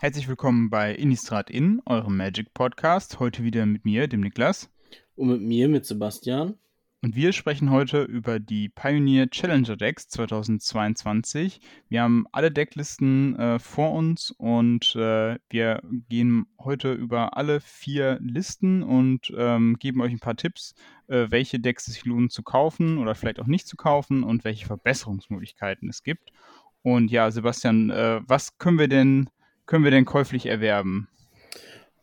Herzlich 0.00 0.28
willkommen 0.28 0.70
bei 0.70 0.94
Innistrad 0.94 1.50
In, 1.50 1.80
eurem 1.86 2.16
Magic 2.16 2.52
Podcast. 2.52 3.20
Heute 3.20 3.42
wieder 3.42 3.64
mit 3.64 3.84
mir, 3.84 4.06
dem 4.06 4.20
Niklas. 4.20 4.70
Und 5.16 5.28
mit 5.28 5.40
mir, 5.40 5.68
mit 5.68 5.86
Sebastian. 5.86 6.58
Und 7.04 7.16
wir 7.16 7.34
sprechen 7.34 7.70
heute 7.70 8.02
über 8.02 8.40
die 8.40 8.70
Pioneer 8.70 9.28
Challenger 9.28 9.76
Decks 9.76 10.08
2022. 10.08 11.60
Wir 11.90 12.00
haben 12.00 12.26
alle 12.32 12.50
Decklisten 12.50 13.38
äh, 13.38 13.58
vor 13.58 13.92
uns 13.92 14.30
und 14.30 14.96
äh, 14.96 15.36
wir 15.50 15.82
gehen 16.08 16.46
heute 16.58 16.94
über 16.94 17.36
alle 17.36 17.60
vier 17.60 18.18
Listen 18.22 18.82
und 18.82 19.30
ähm, 19.36 19.76
geben 19.78 20.00
euch 20.00 20.12
ein 20.12 20.20
paar 20.20 20.36
Tipps, 20.36 20.74
äh, 21.08 21.26
welche 21.28 21.60
Decks 21.60 21.88
es 21.88 21.94
sich 21.94 22.06
lohnt 22.06 22.32
zu 22.32 22.42
kaufen 22.42 22.96
oder 22.96 23.14
vielleicht 23.14 23.38
auch 23.38 23.46
nicht 23.46 23.68
zu 23.68 23.76
kaufen 23.76 24.24
und 24.24 24.44
welche 24.44 24.64
Verbesserungsmöglichkeiten 24.64 25.90
es 25.90 26.04
gibt. 26.04 26.32
Und 26.80 27.10
ja, 27.10 27.30
Sebastian, 27.30 27.90
äh, 27.90 28.22
was 28.26 28.56
können 28.56 28.78
wir 28.78 28.88
denn 28.88 29.28
können 29.66 29.84
wir 29.84 29.90
denn 29.90 30.04
käuflich 30.04 30.46
erwerben? 30.46 31.08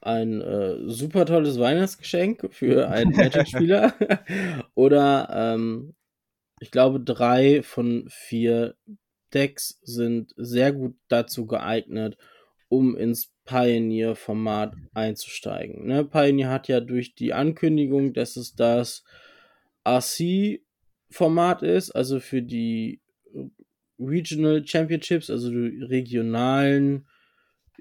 Ein 0.02 0.41
äh, 0.41 0.77
super 0.89 1.25
tolles 1.25 1.59
Weihnachtsgeschenk 1.59 2.49
für 2.52 2.89
einen 2.89 3.11
Magic-Spieler. 3.11 3.93
Oder 4.75 5.29
ähm, 5.31 5.93
ich 6.59 6.71
glaube, 6.71 6.99
drei 6.99 7.61
von 7.61 8.07
vier 8.09 8.75
Decks 9.33 9.79
sind 9.83 10.33
sehr 10.38 10.73
gut 10.73 10.95
dazu 11.07 11.45
geeignet, 11.45 12.17
um 12.67 12.95
ins 12.95 13.31
Pioneer-Format 13.45 14.75
einzusteigen. 14.93 15.85
Ne? 15.85 16.05
Pioneer 16.05 16.49
hat 16.49 16.67
ja 16.67 16.80
durch 16.80 17.16
die 17.16 17.33
Ankündigung, 17.33 18.13
dass 18.13 18.35
es 18.38 18.55
das 18.55 19.03
RC-Format 19.88 21.63
ist, 21.63 21.91
also 21.91 22.19
für 22.19 22.41
die 22.41 23.02
Regional 23.99 24.66
Championships, 24.66 25.30
also 25.30 25.49
die 25.52 25.83
regionalen 25.83 27.07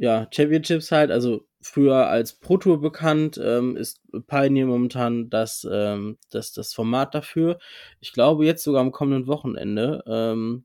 ja, 0.01 0.27
Championships 0.31 0.93
halt, 0.93 1.11
also 1.11 1.47
früher 1.61 2.07
als 2.09 2.33
Pro 2.33 2.57
Tour 2.57 2.81
bekannt, 2.81 3.39
ähm, 3.43 3.77
ist 3.77 4.01
Pioneer 4.29 4.65
momentan 4.65 5.29
das, 5.29 5.69
ähm, 5.71 6.17
das, 6.31 6.53
das 6.55 6.73
Format 6.73 7.15
dafür. 7.15 7.59
Ich 8.01 8.15
glaube 8.15 8.47
jetzt 8.47 8.65
sogar 8.65 8.81
am 8.81 8.93
kommenden 8.93 9.27
Wochenende, 9.27 10.03
ähm, 10.07 10.65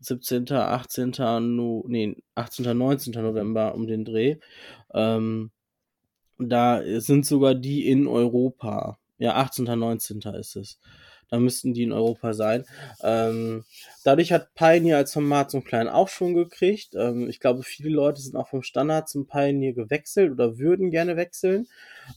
17., 0.00 0.52
18., 0.52 1.12
no, 1.56 1.82
nee, 1.88 2.16
18., 2.34 2.76
19. 2.76 3.14
November 3.14 3.74
um 3.74 3.86
den 3.86 4.04
Dreh. 4.04 4.36
Ähm, 4.92 5.50
da 6.38 6.82
sind 7.00 7.24
sogar 7.24 7.54
die 7.54 7.88
in 7.88 8.06
Europa. 8.06 8.98
Ja, 9.16 9.36
18., 9.36 9.64
19. 9.64 10.20
ist 10.34 10.56
es. 10.56 10.78
Da 11.30 11.38
müssten 11.38 11.74
die 11.74 11.82
in 11.82 11.92
Europa 11.92 12.32
sein. 12.32 12.64
Ähm, 13.02 13.64
dadurch 14.04 14.32
hat 14.32 14.54
Pioneer 14.54 14.96
als 14.96 15.12
Format 15.12 15.50
so 15.50 15.58
einen 15.58 15.64
kleinen 15.64 15.88
Aufschwung 15.88 16.34
gekriegt. 16.34 16.94
Ähm, 16.94 17.28
ich 17.28 17.40
glaube, 17.40 17.62
viele 17.62 17.90
Leute 17.90 18.20
sind 18.20 18.36
auch 18.36 18.48
vom 18.48 18.62
Standard 18.62 19.08
zum 19.08 19.26
Pioneer 19.26 19.74
gewechselt 19.74 20.32
oder 20.32 20.58
würden 20.58 20.90
gerne 20.90 21.16
wechseln. 21.16 21.66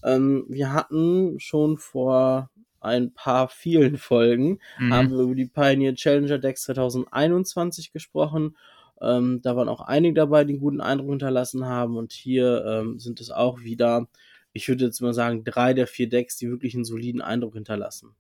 Ähm, 0.04 0.46
wir 0.48 0.72
hatten 0.72 1.40
schon 1.40 1.78
vor 1.78 2.50
ein 2.82 3.14
paar 3.14 3.48
vielen 3.48 3.98
Folgen 3.98 4.60
mhm. 4.80 4.94
haben 4.94 5.12
wir 5.12 5.20
über 5.20 5.36
die 5.36 5.46
Pioneer 5.46 5.94
Challenger 5.94 6.40
Decks 6.40 6.64
2021 6.64 7.94
gesprochen. 7.94 8.58
Ähm, 9.00 9.42
da 9.42 9.56
waren 9.56 9.70
auch 9.70 9.82
einige 9.82 10.16
dabei, 10.16 10.44
die 10.44 10.54
einen 10.54 10.62
guten 10.62 10.82
Eindruck 10.82 11.10
hinterlassen 11.10 11.66
haben. 11.66 11.98
Und 11.98 12.12
hier 12.12 12.66
ähm, 12.66 13.00
sind 13.00 13.22
es 13.22 13.32
auch 13.32 13.62
wieder, 13.62 14.08
ich 14.52 14.68
würde 14.68 14.86
jetzt 14.86 15.02
mal 15.02 15.14
sagen, 15.14 15.44
drei 15.44 15.74
der 15.74 15.88
vier 15.88 16.10
Decks, 16.10 16.38
die 16.38 16.50
wirklich 16.50 16.76
einen 16.76 16.86
soliden 16.86 17.22
Eindruck 17.22 17.54
hinterlassen. 17.54 18.16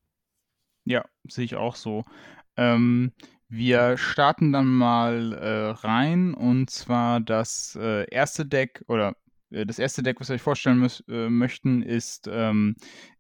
Ja, 0.85 1.05
sehe 1.27 1.45
ich 1.45 1.55
auch 1.55 1.75
so. 1.75 2.03
Ähm, 2.57 3.11
wir 3.49 3.97
starten 3.97 4.51
dann 4.51 4.67
mal 4.67 5.33
äh, 5.33 5.69
rein 5.85 6.33
und 6.33 6.69
zwar 6.69 7.19
das 7.19 7.77
äh, 7.79 8.09
erste 8.09 8.45
Deck 8.45 8.83
oder 8.87 9.15
äh, 9.52 9.65
das 9.65 9.79
erste 9.79 10.03
Deck, 10.03 10.19
was 10.19 10.29
wir 10.29 10.35
euch 10.35 10.41
vorstellen 10.41 10.87
äh, 11.09 11.29
möchten, 11.29 11.81
ist 11.81 12.29
ähm, 12.31 12.75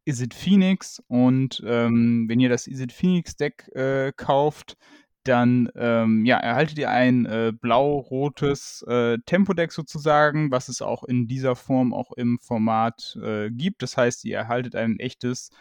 Isid 0.05 0.33
Phoenix 0.33 1.03
und 1.07 1.61
ähm, 1.65 2.25
wenn 2.27 2.39
ihr 2.39 2.49
das 2.49 2.67
Isid 2.67 2.91
Phoenix 2.91 3.35
Deck 3.35 3.69
äh, 3.75 4.11
kauft, 4.15 4.77
dann 5.23 5.69
ähm, 5.75 6.25
ja, 6.25 6.37
erhaltet 6.37 6.79
ihr 6.79 6.89
ein 6.89 7.25
äh, 7.25 7.51
blau-rotes 7.53 8.83
äh, 8.87 9.19
Tempo-Deck 9.25 9.71
sozusagen, 9.71 10.49
was 10.49 10.67
es 10.67 10.81
auch 10.81 11.03
in 11.03 11.27
dieser 11.27 11.55
Form 11.55 11.93
auch 11.93 12.11
im 12.13 12.39
Format 12.39 13.19
äh, 13.21 13.51
gibt. 13.51 13.83
Das 13.83 13.97
heißt, 13.97 14.25
ihr 14.25 14.37
erhaltet 14.37 14.75
ein 14.75 14.97
echtes 14.99 15.51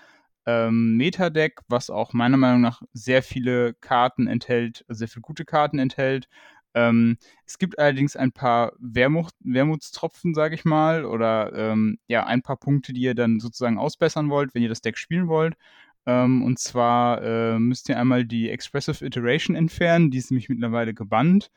ähm, 0.51 0.97
Meta-Deck, 0.97 1.61
was 1.69 1.91
auch 1.91 2.13
meiner 2.13 2.37
Meinung 2.37 2.61
nach 2.61 2.83
sehr 2.93 3.23
viele 3.23 3.75
Karten 3.75 4.27
enthält, 4.27 4.85
sehr 4.89 5.09
viele 5.09 5.23
gute 5.23 5.45
Karten 5.45 5.79
enthält. 5.79 6.29
Ähm, 6.75 7.19
es 7.47 7.59
gibt 7.59 7.79
allerdings 7.79 8.17
ein 8.17 8.33
paar 8.33 8.73
Wermut, 8.79 9.33
Wermutstropfen, 9.41 10.35
sage 10.35 10.55
ich 10.55 10.65
mal, 10.65 11.05
oder 11.05 11.53
ähm, 11.55 11.99
ja, 12.07 12.27
ein 12.27 12.43
paar 12.43 12.57
Punkte, 12.57 12.93
die 12.93 13.03
ihr 13.03 13.15
dann 13.15 13.41
sozusagen 13.41 13.79
ausbessern 13.79 14.31
wollt, 14.31 14.55
wenn 14.55 14.63
ihr 14.63 14.69
das 14.69 14.81
Deck 14.81 14.99
spielen 14.99 15.29
wollt. 15.29 15.55
Ähm, 16.07 16.43
und 16.43 16.59
zwar 16.59 17.23
äh, 17.23 17.59
müsst 17.59 17.89
ihr 17.89 17.99
einmal 17.99 18.25
die 18.25 18.51
Expressive 18.51 19.05
Iteration 19.05 19.57
entfernen, 19.57 20.11
die 20.11 20.19
ist 20.19 20.31
nämlich 20.31 20.49
mittlerweile 20.49 20.95
gebannt. 20.95 21.51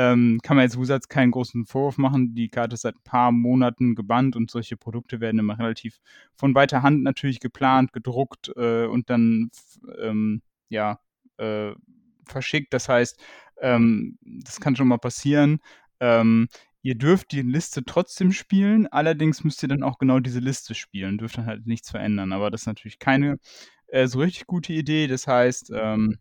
Ähm, 0.00 0.38
kann 0.44 0.56
man 0.56 0.62
jetzt 0.62 0.78
Wizards 0.80 1.08
keinen 1.08 1.32
großen 1.32 1.66
Vorwurf 1.66 1.98
machen. 1.98 2.32
Die 2.32 2.48
Karte 2.50 2.74
ist 2.74 2.82
seit 2.82 2.94
ein 2.94 3.02
paar 3.02 3.32
Monaten 3.32 3.96
gebannt 3.96 4.36
und 4.36 4.48
solche 4.48 4.76
Produkte 4.76 5.20
werden 5.20 5.40
immer 5.40 5.58
relativ 5.58 5.98
von 6.36 6.54
weiter 6.54 6.82
Hand 6.82 7.02
natürlich 7.02 7.40
geplant, 7.40 7.92
gedruckt 7.92 8.52
äh, 8.54 8.86
und 8.86 9.10
dann 9.10 9.50
ähm, 10.00 10.40
ja 10.68 11.00
äh, 11.38 11.72
verschickt. 12.26 12.72
Das 12.74 12.88
heißt, 12.88 13.20
ähm, 13.60 14.18
das 14.22 14.60
kann 14.60 14.76
schon 14.76 14.86
mal 14.86 14.98
passieren. 14.98 15.58
Ähm, 15.98 16.46
ihr 16.82 16.94
dürft 16.94 17.32
die 17.32 17.42
Liste 17.42 17.84
trotzdem 17.84 18.30
spielen, 18.30 18.86
allerdings 18.86 19.42
müsst 19.42 19.64
ihr 19.64 19.68
dann 19.68 19.82
auch 19.82 19.98
genau 19.98 20.20
diese 20.20 20.38
Liste 20.38 20.76
spielen, 20.76 21.18
dürft 21.18 21.38
dann 21.38 21.46
halt 21.46 21.66
nichts 21.66 21.90
verändern. 21.90 22.32
Aber 22.32 22.52
das 22.52 22.62
ist 22.62 22.66
natürlich 22.68 23.00
keine 23.00 23.40
äh, 23.88 24.06
so 24.06 24.20
richtig 24.20 24.46
gute 24.46 24.72
Idee. 24.72 25.08
Das 25.08 25.26
heißt, 25.26 25.72
ähm, 25.74 26.18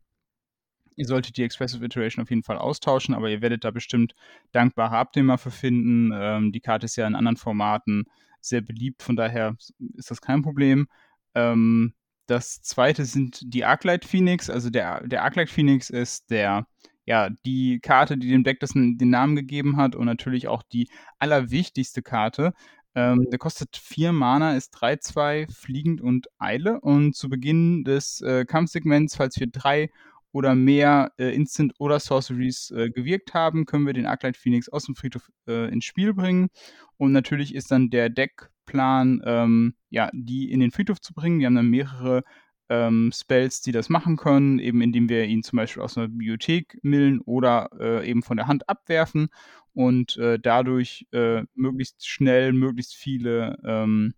Ihr 0.97 1.05
solltet 1.05 1.37
die 1.37 1.43
Expressive 1.43 1.85
Iteration 1.85 2.23
auf 2.23 2.29
jeden 2.29 2.43
Fall 2.43 2.57
austauschen, 2.57 3.15
aber 3.15 3.29
ihr 3.29 3.41
werdet 3.41 3.63
da 3.63 3.71
bestimmt 3.71 4.15
dankbare 4.51 4.97
Abnehmer 4.97 5.37
für 5.37 5.51
finden. 5.51 6.11
Ähm, 6.13 6.51
die 6.51 6.59
Karte 6.59 6.85
ist 6.85 6.95
ja 6.97 7.07
in 7.07 7.15
anderen 7.15 7.37
Formaten 7.37 8.05
sehr 8.41 8.61
beliebt, 8.61 9.03
von 9.03 9.15
daher 9.15 9.55
ist 9.95 10.11
das 10.11 10.21
kein 10.21 10.41
Problem. 10.41 10.87
Ähm, 11.35 11.93
das 12.25 12.61
zweite 12.61 13.05
sind 13.05 13.41
die 13.43 13.63
Arclight 13.63 14.05
Phoenix. 14.05 14.49
Also 14.49 14.69
der, 14.69 15.07
der 15.07 15.23
Arclight 15.23 15.49
Phoenix 15.49 15.89
ist 15.89 16.29
der, 16.31 16.67
ja, 17.05 17.29
die 17.45 17.79
Karte, 17.79 18.17
die 18.17 18.29
dem 18.29 18.43
Deck 18.43 18.59
das, 18.59 18.71
den 18.73 18.97
Namen 18.97 19.35
gegeben 19.35 19.77
hat 19.77 19.95
und 19.95 20.05
natürlich 20.05 20.47
auch 20.47 20.63
die 20.63 20.89
allerwichtigste 21.19 22.01
Karte. 22.01 22.53
Ähm, 22.95 23.27
der 23.29 23.37
kostet 23.37 23.77
4 23.77 24.11
Mana, 24.11 24.57
ist 24.57 24.75
3-2, 24.75 25.53
fliegend 25.53 26.01
und 26.01 26.27
Eile. 26.39 26.81
Und 26.81 27.15
zu 27.15 27.29
Beginn 27.29 27.83
des 27.83 28.21
äh, 28.21 28.43
Kampfsegments, 28.45 29.15
falls 29.15 29.39
wir 29.39 29.47
drei 29.47 29.91
oder 30.37 30.53
mehr 30.53 31.11
äh, 31.17 31.33
Instant 31.33 31.73
oder 31.79 31.99
Sorceries 31.99 32.69
äh, 32.69 32.91
gewirkt 32.91 33.33
haben, 33.33 33.65
können 33.65 33.87
wir 33.87 33.93
den 33.93 34.05
Arclight 34.05 34.37
Phoenix 34.37 34.69
aus 34.69 34.85
dem 34.85 34.93
Friedhof 34.93 35.31
äh, 35.47 35.67
ins 35.73 35.85
Spiel 35.85 36.13
bringen. 36.13 36.49
Und 36.97 37.11
natürlich 37.11 37.55
ist 37.55 37.71
dann 37.71 37.89
der 37.89 38.11
Deckplan, 38.11 39.19
ähm, 39.25 39.73
ja, 39.89 40.11
die 40.13 40.51
in 40.51 40.59
den 40.59 40.69
Friedhof 40.69 41.01
zu 41.01 41.15
bringen. 41.15 41.39
Wir 41.39 41.47
haben 41.47 41.55
dann 41.55 41.71
mehrere 41.71 42.23
ähm, 42.69 43.11
Spells, 43.11 43.61
die 43.61 43.71
das 43.71 43.89
machen 43.89 44.15
können, 44.15 44.59
eben 44.59 44.81
indem 44.81 45.09
wir 45.09 45.25
ihn 45.25 45.41
zum 45.41 45.57
Beispiel 45.57 45.81
aus 45.81 45.97
einer 45.97 46.07
Bibliothek 46.07 46.77
millen 46.83 47.19
oder 47.21 47.71
äh, 47.79 48.07
eben 48.07 48.21
von 48.21 48.37
der 48.37 48.45
Hand 48.45 48.69
abwerfen 48.69 49.29
und 49.73 50.17
äh, 50.17 50.37
dadurch 50.37 51.07
äh, 51.13 51.45
möglichst 51.55 52.07
schnell, 52.07 52.53
möglichst 52.53 52.93
viele 52.93 53.57
ähm, 53.65 54.13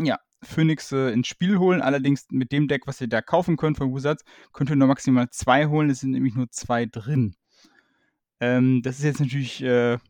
ja, 0.00 0.20
Phoenixe 0.44 1.10
ins 1.10 1.26
Spiel 1.26 1.58
holen. 1.58 1.82
Allerdings 1.82 2.26
mit 2.30 2.52
dem 2.52 2.68
Deck, 2.68 2.86
was 2.86 3.00
ihr 3.00 3.08
da 3.08 3.22
kaufen 3.22 3.56
könnt 3.56 3.78
von 3.78 3.94
Wizards, 3.94 4.24
könnt 4.52 4.70
ihr 4.70 4.76
nur 4.76 4.88
maximal 4.88 5.28
zwei 5.30 5.66
holen. 5.66 5.90
Es 5.90 6.00
sind 6.00 6.12
nämlich 6.12 6.34
nur 6.34 6.50
zwei 6.50 6.86
drin. 6.86 7.36
Ähm, 8.40 8.82
das 8.82 8.98
ist 8.98 9.04
jetzt 9.04 9.20
natürlich 9.20 9.62
äh, 9.62 9.94
ein 9.94 10.00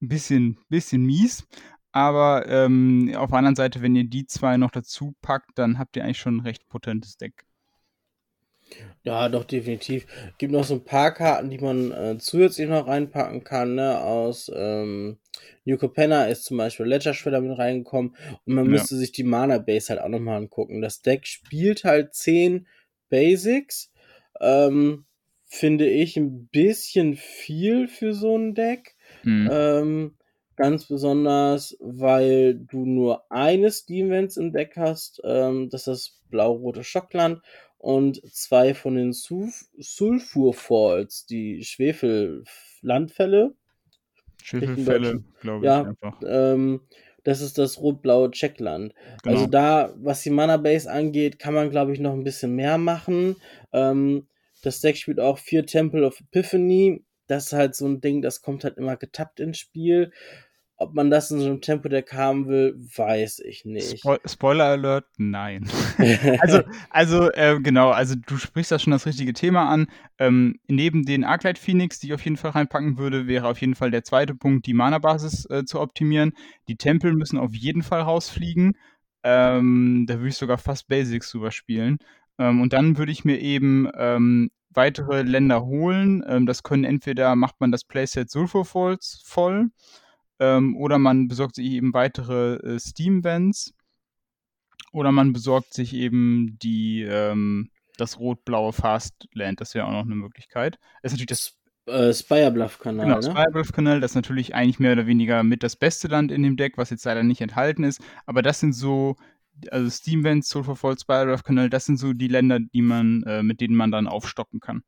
bisschen, 0.00 0.58
bisschen 0.68 1.04
mies. 1.04 1.46
Aber 1.92 2.48
ähm, 2.48 3.12
auf 3.16 3.30
der 3.30 3.38
anderen 3.38 3.56
Seite, 3.56 3.82
wenn 3.82 3.94
ihr 3.94 4.04
die 4.04 4.26
zwei 4.26 4.56
noch 4.56 4.70
dazu 4.70 5.14
packt, 5.20 5.50
dann 5.56 5.78
habt 5.78 5.96
ihr 5.96 6.04
eigentlich 6.04 6.18
schon 6.18 6.36
ein 6.36 6.40
recht 6.40 6.66
potentes 6.68 7.18
Deck. 7.18 7.44
Ja, 9.02 9.28
doch, 9.28 9.44
definitiv. 9.44 10.06
Gibt 10.38 10.52
noch 10.52 10.64
so 10.64 10.74
ein 10.74 10.84
paar 10.84 11.12
Karten, 11.12 11.50
die 11.50 11.58
man 11.58 11.92
äh, 11.92 12.18
zusätzlich 12.18 12.68
noch 12.68 12.86
reinpacken 12.86 13.44
kann. 13.44 13.74
Ne? 13.74 14.00
Aus 14.00 14.50
ähm, 14.54 15.18
New 15.64 15.76
Capenna 15.76 16.26
ist 16.26 16.44
zum 16.44 16.56
Beispiel 16.56 16.86
Ledger 16.86 17.14
Shredder 17.14 17.40
mit 17.40 17.56
reingekommen 17.56 18.16
und 18.44 18.54
man 18.54 18.64
ja. 18.66 18.70
müsste 18.72 18.96
sich 18.96 19.12
die 19.12 19.24
Mana 19.24 19.58
Base 19.58 19.90
halt 19.90 20.00
auch 20.00 20.08
nochmal 20.08 20.38
angucken. 20.38 20.82
Das 20.82 21.02
Deck 21.02 21.26
spielt 21.26 21.84
halt 21.84 22.14
10 22.14 22.66
Basics. 23.08 23.92
Ähm, 24.40 25.06
finde 25.44 25.88
ich 25.88 26.16
ein 26.16 26.48
bisschen 26.48 27.16
viel 27.16 27.86
für 27.88 28.14
so 28.14 28.36
ein 28.36 28.54
Deck. 28.54 28.96
Mhm. 29.22 29.48
Ähm, 29.52 30.16
ganz 30.56 30.86
besonders, 30.86 31.76
weil 31.80 32.54
du 32.54 32.84
nur 32.86 33.30
eine 33.30 33.70
Steam 33.70 34.08
Events 34.08 34.36
im 34.36 34.52
Deck 34.52 34.74
hast. 34.76 35.20
Ähm, 35.24 35.68
das 35.70 35.82
ist 35.82 35.86
das 35.86 36.20
blau-rote 36.30 36.84
Schockland 36.84 37.42
und 37.78 38.22
zwei 38.32 38.74
von 38.74 38.94
den 38.94 39.12
Sulfur 39.12 40.54
Falls, 40.54 41.26
die 41.26 41.64
Schwefellandfälle. 41.64 43.54
Schwefelfälle, 44.42 45.22
glaube 45.40 45.66
ich 45.66 45.72
Ja, 45.72 45.82
einfach. 45.82 46.20
ähm, 46.26 46.80
das 47.24 47.40
ist 47.40 47.56
das 47.58 47.80
rot-blaue 47.80 48.30
Checkland. 48.32 48.94
Also 49.24 49.46
Genau. 49.46 49.46
da, 49.46 49.94
was 49.96 50.22
die 50.22 50.30
Mana 50.30 50.56
Base 50.56 50.90
angeht, 50.90 51.38
kann 51.38 51.54
man, 51.54 51.70
glaube 51.70 51.92
ich, 51.92 52.00
noch 52.00 52.12
ein 52.12 52.24
bisschen 52.24 52.54
mehr 52.56 52.78
machen. 52.78 53.36
Ähm, 53.72 54.26
das 54.62 54.80
Deck 54.80 54.96
spielt 54.96 55.20
auch 55.20 55.38
vier 55.38 55.64
Temple 55.66 56.04
of 56.06 56.20
Epiphany. 56.20 57.04
Das 57.28 57.46
ist 57.46 57.52
halt 57.52 57.74
so 57.76 57.86
ein 57.86 58.00
Ding, 58.00 58.22
das 58.22 58.42
kommt 58.42 58.64
halt 58.64 58.76
immer 58.76 58.96
getappt 58.96 59.40
ins 59.40 59.58
Spiel. 59.58 60.12
Ob 60.82 60.94
man 60.94 61.10
das 61.10 61.30
in 61.30 61.38
so 61.38 61.46
einem 61.46 61.60
Tempo-Deck 61.60 62.12
haben 62.12 62.48
will, 62.48 62.74
weiß 62.96 63.38
ich 63.38 63.64
nicht. 63.64 64.00
Spo 64.00 64.16
Spoiler 64.26 64.64
Alert, 64.64 65.04
nein. 65.16 65.70
also, 66.40 66.62
also 66.90 67.30
äh, 67.30 67.60
genau, 67.62 67.90
also 67.90 68.16
du 68.16 68.36
sprichst 68.36 68.72
da 68.72 68.80
schon 68.80 68.90
das 68.90 69.06
richtige 69.06 69.32
Thema 69.32 69.68
an. 69.68 69.86
Ähm, 70.18 70.58
neben 70.66 71.04
den 71.04 71.22
Arclight 71.22 71.58
Phoenix, 71.58 72.00
die 72.00 72.08
ich 72.08 72.14
auf 72.14 72.24
jeden 72.24 72.36
Fall 72.36 72.50
reinpacken 72.50 72.98
würde, 72.98 73.28
wäre 73.28 73.46
auf 73.46 73.60
jeden 73.60 73.76
Fall 73.76 73.92
der 73.92 74.02
zweite 74.02 74.34
Punkt, 74.34 74.66
die 74.66 74.74
Mana-Basis 74.74 75.48
äh, 75.50 75.64
zu 75.64 75.78
optimieren. 75.80 76.32
Die 76.66 76.74
Tempel 76.74 77.12
müssen 77.12 77.38
auf 77.38 77.54
jeden 77.54 77.84
Fall 77.84 78.00
rausfliegen. 78.00 78.72
Ähm, 79.22 80.06
da 80.08 80.14
würde 80.16 80.30
ich 80.30 80.36
sogar 80.36 80.58
fast 80.58 80.88
Basics 80.88 81.30
drüber 81.30 81.52
spielen. 81.52 81.98
Ähm, 82.40 82.60
und 82.60 82.72
dann 82.72 82.98
würde 82.98 83.12
ich 83.12 83.24
mir 83.24 83.38
eben 83.38 83.88
ähm, 83.96 84.50
weitere 84.70 85.22
Länder 85.22 85.64
holen. 85.64 86.24
Ähm, 86.26 86.46
das 86.46 86.64
können 86.64 86.82
entweder 86.82 87.36
macht 87.36 87.60
man 87.60 87.70
das 87.70 87.84
Playset 87.84 88.28
Sulfur 88.28 88.64
Falls 88.64 89.22
voll 89.24 89.70
ähm, 90.42 90.76
oder 90.76 90.98
man 90.98 91.28
besorgt 91.28 91.54
sich 91.54 91.70
eben 91.70 91.94
weitere 91.94 92.56
äh, 92.56 92.78
Steam-Vents 92.78 93.74
oder 94.92 95.12
man 95.12 95.32
besorgt 95.32 95.72
sich 95.72 95.94
eben 95.94 96.58
die 96.60 97.02
ähm, 97.02 97.70
das 97.96 98.18
rot-blaue 98.18 98.72
Fastland. 98.72 99.60
Das 99.60 99.74
wäre 99.74 99.86
auch 99.86 99.92
noch 99.92 100.04
eine 100.04 100.16
Möglichkeit. 100.16 100.78
Das 101.02 101.12
ist 101.12 101.18
natürlich 101.18 101.54
das 101.86 101.94
äh, 101.94 102.12
Spirebluff-Kanal, 102.12 103.06
Genau, 103.06 103.18
ne? 103.18 103.22
Spirebluff-Kanal, 103.22 104.00
das 104.00 104.12
ist 104.12 104.16
natürlich 104.16 104.54
eigentlich 104.54 104.80
mehr 104.80 104.92
oder 104.92 105.06
weniger 105.06 105.42
mit 105.44 105.62
das 105.62 105.76
beste 105.76 106.08
Land 106.08 106.32
in 106.32 106.42
dem 106.42 106.56
Deck, 106.56 106.76
was 106.76 106.90
jetzt 106.90 107.04
leider 107.04 107.22
nicht 107.22 107.40
enthalten 107.40 107.84
ist. 107.84 108.00
Aber 108.26 108.42
das 108.42 108.60
sind 108.60 108.72
so, 108.72 109.16
also 109.70 109.88
Steam-Vents, 109.88 110.48
Sulfur 110.48 110.76
Falls, 110.76 111.02
Spirebluff-Kanal, 111.02 111.70
das 111.70 111.84
sind 111.84 111.98
so 111.98 112.12
die 112.12 112.28
Länder, 112.28 112.58
die 112.58 112.82
man, 112.82 113.22
äh, 113.24 113.42
mit 113.42 113.60
denen 113.60 113.76
man 113.76 113.92
dann 113.92 114.08
aufstocken 114.08 114.58
kann. 114.58 114.82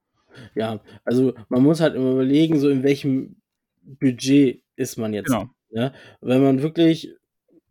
Ja, 0.54 0.80
also 1.04 1.34
man 1.48 1.62
muss 1.62 1.80
halt 1.80 1.94
immer 1.94 2.10
überlegen, 2.12 2.58
so 2.58 2.68
in 2.68 2.82
welchem 2.82 3.36
Budget 3.82 4.63
ist 4.76 4.96
man 4.98 5.12
jetzt. 5.14 5.26
Genau. 5.28 5.46
Ne? 5.70 5.92
Wenn 6.20 6.42
man 6.42 6.62
wirklich 6.62 7.14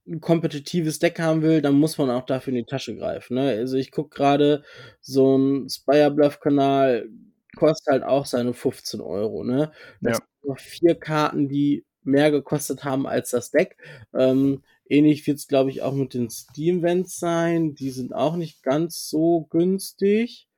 ein 0.08 0.22
kompetitives 0.22 1.00
Deck 1.00 1.20
haben 1.20 1.42
will, 1.44 1.62
dann 1.62 1.76
muss 1.76 1.98
man 1.98 2.10
auch 2.10 2.26
dafür 2.26 2.52
in 2.52 2.58
die 2.60 2.66
Tasche 2.66 2.96
greifen. 2.96 3.36
Ne? 3.36 3.50
Also 3.52 3.78
ich 3.78 3.92
gucke 3.92 4.16
gerade, 4.16 4.64
so 5.02 5.38
ein 5.38 5.70
Spirebluff-Kanal 5.70 7.10
kostet 7.58 7.92
halt 7.94 8.04
auch 8.04 8.26
seine 8.26 8.54
15 8.54 9.02
Euro. 9.02 9.44
Ne? 9.44 9.72
Das 10.02 10.18
Ja. 10.20 10.26
sind 10.42 10.50
noch 10.50 10.60
vier 10.60 10.96
Karten, 10.96 11.48
die 11.50 11.86
mehr 12.04 12.32
gekostet 12.32 12.84
haben 12.84 13.08
als 13.08 13.32
das 13.32 13.52
Deck. 13.52 13.78
Ähm, 14.14 14.64
ähnlich 14.90 15.26
wird 15.26 15.38
es, 15.38 15.48
glaube 15.48 15.70
ich, 15.70 15.82
auch 15.84 15.94
mit 15.94 16.14
den 16.14 16.30
Steam-Vents 16.30 17.18
sein. 17.20 17.76
Die 17.76 17.92
sind 17.92 18.14
auch 18.14 18.36
nicht 18.36 18.62
ganz 18.64 19.10
so 19.10 19.48
günstig. 19.50 20.50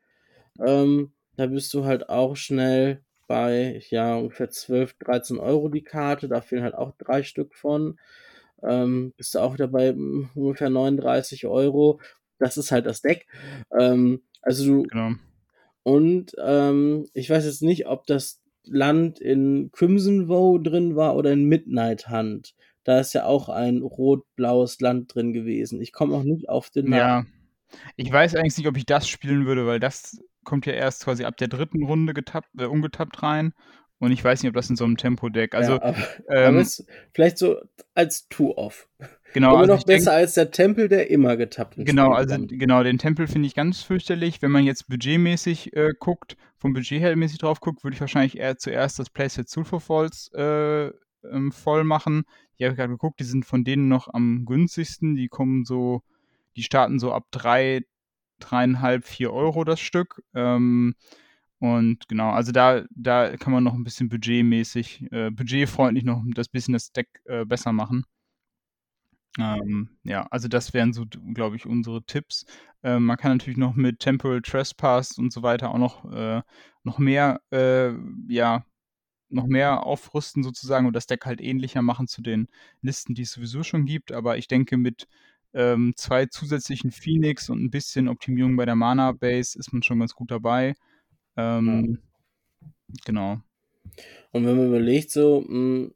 Ähm, 0.65 1.13
da 1.37 1.47
bist 1.47 1.73
du 1.73 1.85
halt 1.85 2.09
auch 2.09 2.35
schnell 2.37 3.04
bei, 3.27 3.81
ja, 3.89 4.15
ungefähr 4.15 4.49
12, 4.49 4.95
13 4.99 5.37
Euro 5.39 5.69
die 5.69 5.83
Karte. 5.83 6.27
Da 6.27 6.41
fehlen 6.41 6.63
halt 6.63 6.75
auch 6.75 6.93
drei 6.97 7.23
Stück 7.23 7.55
von. 7.55 7.99
Ähm, 8.63 9.13
bist 9.17 9.35
du 9.35 9.39
auch 9.39 9.53
wieder 9.53 9.67
bei 9.67 9.93
mm, 9.93 10.29
ungefähr 10.35 10.69
39 10.69 11.45
Euro. 11.45 11.99
Das 12.39 12.57
ist 12.57 12.71
halt 12.71 12.85
das 12.85 13.01
Deck. 13.01 13.27
Ähm, 13.77 14.21
also 14.41 14.65
du, 14.65 14.83
Genau. 14.83 15.11
und 15.83 16.35
ähm, 16.43 17.07
ich 17.13 17.29
weiß 17.29 17.45
jetzt 17.45 17.61
nicht, 17.61 17.87
ob 17.87 18.05
das 18.07 18.41
Land 18.65 19.19
in 19.19 19.69
Crimson 19.71 20.27
Vow 20.27 20.61
drin 20.61 20.95
war 20.95 21.15
oder 21.15 21.31
in 21.31 21.45
Midnight 21.45 22.09
Hunt. 22.09 22.55
Da 22.83 22.99
ist 22.99 23.13
ja 23.13 23.25
auch 23.25 23.49
ein 23.49 23.81
rot-blaues 23.81 24.79
Land 24.79 25.13
drin 25.13 25.33
gewesen. 25.33 25.81
Ich 25.81 25.91
komme 25.91 26.15
auch 26.15 26.23
nicht 26.23 26.49
auf 26.49 26.69
den 26.69 26.89
Namen. 26.89 27.27
Ja. 27.27 27.79
Ich 27.95 28.11
weiß 28.11 28.35
eigentlich 28.35 28.57
nicht, 28.57 28.67
ob 28.67 28.77
ich 28.77 28.85
das 28.85 29.07
spielen 29.07 29.45
würde, 29.47 29.65
weil 29.65 29.79
das 29.79 30.21
kommt 30.45 30.65
ja 30.65 30.73
erst 30.73 31.03
quasi 31.03 31.25
ab 31.25 31.37
der 31.37 31.47
dritten 31.49 31.83
Runde 31.83 32.13
getappt, 32.13 32.49
äh, 32.57 32.65
ungetappt 32.65 33.21
rein. 33.23 33.53
Und 33.99 34.11
ich 34.11 34.23
weiß 34.23 34.43
nicht, 34.43 34.49
ob 34.49 34.55
das 34.55 34.69
in 34.69 34.75
so 34.75 34.83
einem 34.83 34.97
Tempo-Deck. 34.97 35.55
Also, 35.55 35.73
ja, 35.73 35.81
aber, 35.81 35.97
ähm, 36.29 36.57
aber 36.57 36.65
vielleicht 37.13 37.37
so 37.37 37.55
als 37.93 38.27
Two-Off. 38.27 38.89
genau. 39.33 39.51
Immer 39.51 39.59
Also 39.61 39.71
noch 39.73 39.79
ich 39.79 39.85
denk- 39.85 39.99
besser 39.99 40.13
als 40.13 40.33
der 40.33 40.51
Tempel, 40.51 40.89
der 40.89 41.09
immer 41.09 41.37
getappt 41.37 41.77
ins 41.77 41.85
Genau, 41.89 42.11
also 42.11 42.35
kommt. 42.35 42.49
genau, 42.59 42.83
den 42.83 42.97
Tempel 42.97 43.27
finde 43.27 43.47
ich 43.47 43.55
ganz 43.55 43.81
fürchterlich. 43.83 44.41
Wenn 44.41 44.51
man 44.51 44.65
jetzt 44.65 44.87
budgetmäßig 44.89 45.75
äh, 45.75 45.93
guckt, 45.97 46.35
vom 46.57 46.73
Budget 46.73 46.99
her 46.99 47.15
mäßig 47.15 47.37
drauf 47.39 47.61
guckt, 47.61 47.83
würde 47.83 47.95
ich 47.95 48.01
wahrscheinlich 48.01 48.37
eher 48.37 48.57
zuerst 48.57 48.99
das 48.99 49.09
Playset 49.09 49.49
Sulfur 49.49 49.79
Falls 49.79 50.29
äh, 50.33 50.87
ähm, 51.31 51.51
voll 51.53 51.83
machen. 51.85 52.23
Die 52.59 52.65
habe 52.65 52.73
ich 52.73 52.77
gerade 52.77 52.91
geguckt, 52.93 53.19
die 53.21 53.23
sind 53.25 53.45
von 53.45 53.63
denen 53.63 53.87
noch 53.87 54.13
am 54.13 54.45
günstigsten. 54.45 55.15
Die 55.15 55.29
kommen 55.29 55.63
so, 55.63 56.01
die 56.57 56.63
starten 56.63 56.99
so 56.99 57.13
ab 57.13 57.25
drei, 57.31 57.81
dreieinhalb, 58.39 59.05
vier 59.05 59.33
Euro 59.33 59.63
das 59.63 59.79
Stück. 59.79 60.23
Ähm, 60.33 60.95
und 61.59 62.07
genau, 62.09 62.31
also 62.31 62.51
da, 62.51 62.83
da 62.91 63.37
kann 63.37 63.53
man 63.53 63.63
noch 63.63 63.73
ein 63.73 63.83
bisschen 63.83 64.09
budgetmäßig, 64.09 65.11
äh, 65.11 65.31
budgetfreundlich 65.31 66.03
noch 66.05 66.23
das 66.35 66.49
bisschen 66.49 66.73
das 66.73 66.91
Deck 66.91 67.07
äh, 67.25 67.45
besser 67.45 67.73
machen. 67.73 68.05
Ähm, 69.37 69.89
ja, 70.03 70.27
also 70.31 70.47
das 70.47 70.73
wären 70.73 70.93
so, 70.93 71.05
glaube 71.33 71.55
ich, 71.57 71.65
unsere 71.65 72.03
Tipps. 72.05 72.45
Ähm, 72.83 73.05
man 73.05 73.17
kann 73.17 73.31
natürlich 73.33 73.57
noch 73.57 73.75
mit 73.75 73.99
Temporal 73.99 74.41
Trespass 74.41 75.17
und 75.17 75.33
so 75.33 75.43
weiter 75.43 75.71
auch 75.71 75.77
noch, 75.77 76.11
äh, 76.11 76.41
noch 76.83 76.99
mehr, 76.99 77.41
äh, 77.51 77.91
ja, 78.29 78.65
noch 79.29 79.47
mehr 79.47 79.85
aufrüsten 79.85 80.43
sozusagen 80.43 80.87
und 80.87 80.93
das 80.95 81.07
Deck 81.07 81.25
halt 81.25 81.41
ähnlicher 81.41 81.81
machen 81.81 82.07
zu 82.07 82.21
den 82.21 82.47
Listen, 82.81 83.15
die 83.15 83.23
es 83.23 83.31
sowieso 83.33 83.63
schon 83.63 83.85
gibt. 83.85 84.11
Aber 84.11 84.37
ich 84.37 84.47
denke, 84.47 84.77
mit 84.77 85.07
ähm, 85.55 85.93
zwei 85.95 86.27
zusätzlichen 86.27 86.91
Phoenix 86.91 87.49
und 87.49 87.63
ein 87.63 87.71
bisschen 87.71 88.07
Optimierung 88.09 88.55
bei 88.55 88.65
der 88.65 88.75
Mana 88.75 89.11
Base 89.13 89.57
ist 89.57 89.73
man 89.73 89.81
schon 89.81 89.99
ganz 89.99 90.13
gut 90.13 90.29
dabei. 90.29 90.75
Ähm, 91.37 91.99
Genau. 93.05 93.39
Und 94.31 94.45
wenn 94.45 94.57
man 94.57 94.67
überlegt, 94.67 95.11
so, 95.11 95.43
mh, 95.47 95.89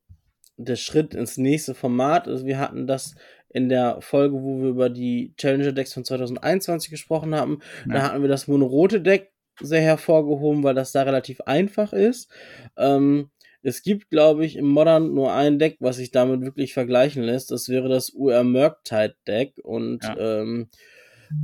der 0.58 0.76
Schritt 0.76 1.14
ins 1.14 1.38
nächste 1.38 1.76
Format, 1.76 2.28
also 2.28 2.46
wir 2.46 2.60
hatten 2.60 2.88
das 2.88 3.16
in 3.50 3.70
der 3.70 4.02
Folge, 4.02 4.36
wo 4.42 4.62
wir 4.62 4.70
über 4.70 4.90
die 4.90 5.34
Challenger 5.38 5.72
Decks 5.72 5.94
von 5.94 6.04
2021 6.06 6.90
gesprochen 6.90 7.34
haben, 7.36 7.60
da 7.88 7.96
Ja. 7.96 8.02
hatten 8.04 8.22
wir 8.22 8.28
das 8.30 8.48
monorote 8.48 9.02
Deck 9.02 9.32
sehr 9.62 9.82
hervorgehoben, 9.82 10.64
weil 10.64 10.76
das 10.76 10.92
da 10.92 11.04
relativ 11.04 11.42
einfach 11.42 11.94
ist. 11.94 12.30
Ähm, 12.78 13.30
es 13.62 13.82
gibt, 13.82 14.10
glaube 14.10 14.46
ich, 14.46 14.56
im 14.56 14.68
Modern 14.68 15.14
nur 15.14 15.34
ein 15.34 15.60
Deck, 15.60 15.78
was 15.80 15.98
sich 15.98 16.12
damit 16.12 16.42
wirklich 16.42 16.74
vergleichen 16.74 17.24
lässt. 17.24 17.52
Das 17.52 17.68
wäre 17.70 17.90
das 17.90 18.10
UR 18.12 18.44
Murktide 18.44 19.16
Deck. 19.28 19.54
Und 19.64 20.04
Ja. 20.04 20.16
ähm, 20.18 20.70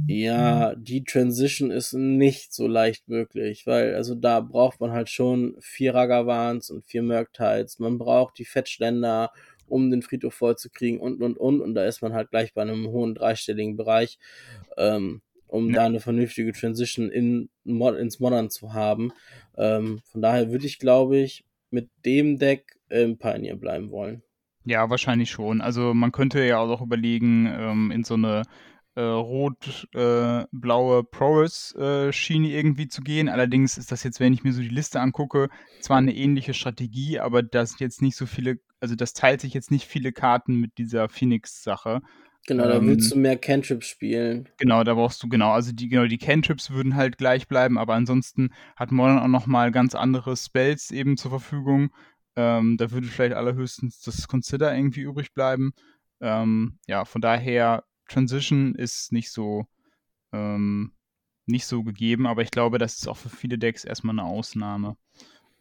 ja, 0.07 0.75
die 0.75 1.03
Transition 1.03 1.72
ist 1.72 1.93
nicht 1.93 2.53
so 2.53 2.67
leicht 2.67 3.07
möglich, 3.07 3.65
weil 3.65 3.95
also 3.95 4.13
da 4.15 4.39
braucht 4.39 4.79
man 4.79 4.91
halt 4.91 5.10
schon 5.10 5.55
vier 5.60 5.95
Ragavans 5.95 6.69
und 6.69 6.86
vier 6.86 7.01
Murktides. 7.01 7.79
Man 7.79 7.98
braucht 7.98 8.38
die 8.38 8.45
Fettständer, 8.45 9.31
um 9.67 9.89
den 9.89 10.03
Friedhof 10.03 10.36
voll 10.36 10.57
zu 10.57 10.69
kriegen 10.69 11.00
und 11.00 11.22
und 11.24 11.38
und. 11.38 11.60
Und 11.62 11.74
da 11.74 11.86
ist 11.86 12.01
man 12.03 12.13
halt 12.13 12.29
gleich 12.29 12.53
bei 12.53 12.62
einem 12.62 12.88
hohen 12.88 13.15
dreistelligen 13.15 13.77
Bereich, 13.77 14.19
ähm, 14.77 15.22
um 15.48 15.69
Ja. 15.69 15.75
da 15.75 15.86
eine 15.86 16.00
vernünftige 16.00 16.53
Transition 16.53 17.10
in, 17.10 17.50
ins 17.65 18.19
Modern 18.19 18.50
zu 18.51 18.74
haben. 18.74 19.12
Ähm, 19.57 20.01
von 20.05 20.22
daher 20.22 20.51
würde 20.51 20.67
ich, 20.67 20.77
glaube 20.77 21.17
ich, 21.17 21.43
mit 21.69 21.89
dem 22.05 22.38
Deck 22.38 22.77
im 22.89 23.17
Pioneer 23.17 23.55
bleiben 23.55 23.91
wollen. 23.91 24.24
Ja, 24.65 24.89
wahrscheinlich 24.89 25.29
schon. 25.29 25.62
Also 25.62 25.93
man 25.93 26.12
könnte 26.12 26.43
ja 26.43 26.60
auch 26.60 26.81
überlegen, 26.81 27.48
ähm, 27.48 27.91
in 27.91 28.03
so 28.03 28.15
eine 28.15 28.43
äh, 28.95 29.01
rot-blaue 29.01 31.03
Prowess-Schiene 31.03 32.50
irgendwie 32.50 32.88
zu 32.88 33.01
gehen. 33.01 33.29
Allerdings 33.29 33.77
ist 33.77 33.91
das 33.91 34.03
jetzt, 34.03 34.19
wenn 34.19 34.34
ich 34.34 34.43
mir 34.43 34.53
so 34.53 34.62
die 34.62 34.69
Liste 34.69 35.00
angucke, 35.00 35.50
zwar 35.81 35.98
eine 35.98 36.15
ähnliche 36.15 36.53
Strategie, 36.53 37.19
aber 37.19 37.43
da 37.43 37.65
sind 37.65 37.81
jetzt 37.81 38.01
nicht 38.01 38.15
so 38.15 38.25
viele, 38.25 38.60
also 38.79 38.95
das 38.95 39.13
teilt 39.13 39.41
sich 39.41 39.53
jetzt 39.53 39.69
nicht 39.69 39.86
viele 39.86 40.12
Karten 40.12 40.55
mit 40.55 40.77
dieser 40.77 41.10
Phoenix-Sache. 41.10 42.01
Genau, 42.47 42.67
da 42.67 42.77
Ähm, 42.77 42.87
willst 42.87 43.11
du 43.11 43.17
mehr 43.17 43.37
Cantrips 43.37 43.87
spielen. 43.87 44.49
Genau, 44.57 44.83
da 44.83 44.93
brauchst 44.93 45.21
du 45.23 45.27
genau, 45.29 45.51
also 45.51 45.71
die 45.71 45.89
genau 45.89 46.05
die 46.05 46.17
Cantrips 46.17 46.69
würden 46.69 46.95
halt 46.95 47.17
gleich 47.17 47.47
bleiben, 47.47 47.77
aber 47.77 47.95
ansonsten 47.95 48.51
hat 48.75 48.91
Modern 48.91 49.19
auch 49.19 49.27
noch 49.27 49.47
mal 49.47 49.71
ganz 49.71 49.95
andere 49.95 50.37
Spells 50.37 50.91
eben 50.91 51.17
zur 51.17 51.31
Verfügung. 51.31 51.89
Ähm, 52.35 52.77
da 52.77 52.91
würde 52.91 53.07
vielleicht 53.07 53.35
allerhöchstens 53.35 54.01
das 54.01 54.27
Consider 54.27 54.75
irgendwie 54.75 55.01
übrig 55.01 55.33
bleiben. 55.33 55.73
Ähm, 56.21 56.77
ja, 56.87 57.05
von 57.05 57.21
daher 57.21 57.83
Transition 58.07 58.75
ist 58.75 59.11
nicht 59.11 59.31
so 59.31 59.65
ähm, 60.31 60.91
nicht 61.47 61.65
so 61.65 61.83
gegeben, 61.83 62.27
aber 62.27 62.41
ich 62.41 62.51
glaube, 62.51 62.77
das 62.77 62.97
ist 62.97 63.07
auch 63.07 63.17
für 63.17 63.29
viele 63.29 63.57
Decks 63.57 63.85
erstmal 63.85 64.15
eine 64.15 64.27
Ausnahme. 64.27 64.97